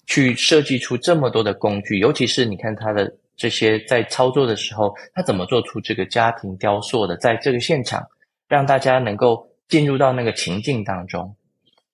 [0.07, 1.99] 去设计出这么多的工具？
[1.99, 3.13] 尤其是你看他的。
[3.37, 7.17] 这些在操作的时候，他怎么做出这个家庭雕塑的？
[7.17, 8.07] 在这个现场，
[8.49, 11.35] 让大家能够进入到那个情境当中，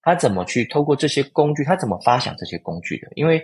[0.02, 1.64] 他怎么去透过这些工具？
[1.64, 3.08] 他怎么发想这些工具的？
[3.14, 3.42] 因为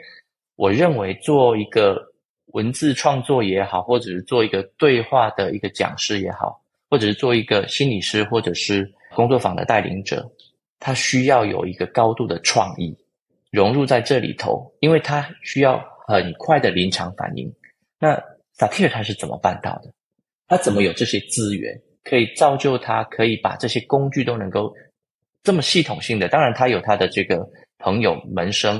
[0.57, 2.01] 我认为做一个
[2.47, 10.31] 文字创作也好，或者是做一个对话的一个讲师也好，或者是做一个心理师或者是工作坊的带领者，
[10.79, 12.97] 他需要有一个高度的创意
[13.51, 17.53] 融入在这里头，因为他需要很快的临场反应。
[18.05, 19.91] 那萨提尔他是怎么办到的？
[20.47, 24.75] 他怎么有这些资源，可以造就他，可以把这些工具都能够
[25.43, 26.29] 这么系统性的？
[26.29, 27.49] 当然，他有他的这个
[27.79, 28.79] 朋友门生，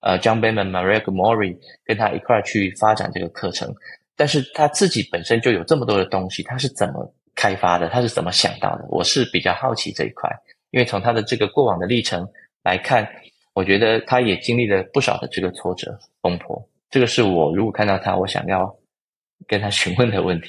[0.00, 3.72] 呃，John Bayman、Maria g m o r i 跟他一块去发展这个课程。
[4.16, 7.88] 但是他自己本身就有这么多的东西，他是怎么开发的？
[7.88, 8.84] 他是怎么想到的？
[8.88, 10.28] 我是比较好奇这一块，
[10.72, 12.28] 因为从他的这个过往的历程
[12.64, 13.08] 来看，
[13.52, 16.68] 我觉得他也经历了不少的这个挫折风波。
[16.90, 18.74] 这个是我如果看到他，我想要
[19.46, 20.48] 跟他询问的问题。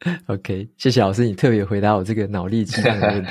[0.26, 3.30] OK，谢谢老师，你特别回答我这个脑力激荡的问题。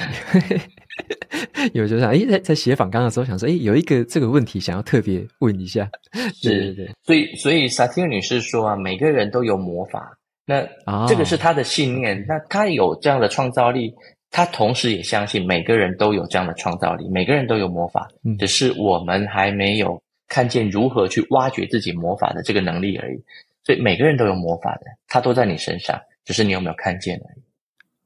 [1.74, 5.88] 有就想，诶，在在写访纲的时候，想说，诶，有一个这个问题想要特别问一下。
[6.34, 10.12] 是对对对，所以所以萨提尔女士说啊，每个人都有魔法，
[10.46, 12.26] 那、哦、这个是她的信念。
[12.28, 13.94] 那她有这样的创造力，
[14.32, 20.02] 她同时也相信每个人都有这样的创造力，每个人都有魔法，嗯、只是我们还没有。
[20.28, 23.18] 看见如何去挖掘自己魔法的这个能力而已，
[23.64, 27.42] 所以每个人都有魔法的，它都在你身上，只是你有没有看见而已。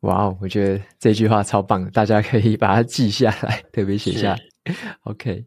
[0.01, 4.39] 哇哦，我觉得这句话超棒，大家可以把它记下来，特别写下来。
[5.05, 5.43] OK，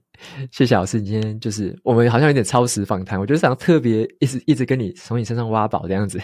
[0.51, 6.21] 谢谢老师，你今天就是我们好像有点超时访谈，我就想特别一直一直跟你从你身上挖宝这样子。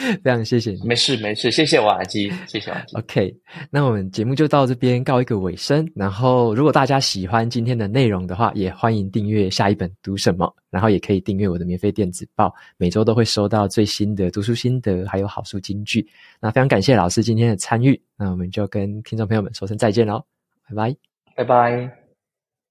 [0.24, 0.80] 非常谢谢你。
[0.84, 2.96] 没事没事，谢谢瓦基，谢谢瓦基。
[2.96, 3.34] OK，
[3.70, 5.86] 那我们节目就到这边告一个尾声。
[5.94, 16.06] 然后，如果大家喜欢今天的内容的话，也欢迎订阅下一本读什么，然后也可以订阅我的免费电子报，每周都会收到最新的读书心得，还有好书金句。
[16.40, 20.24] 那非常感谢老师今天的参与，那我们就跟听众朋友们说声再见喽，
[20.68, 20.96] 拜拜，
[21.36, 21.99] 拜拜。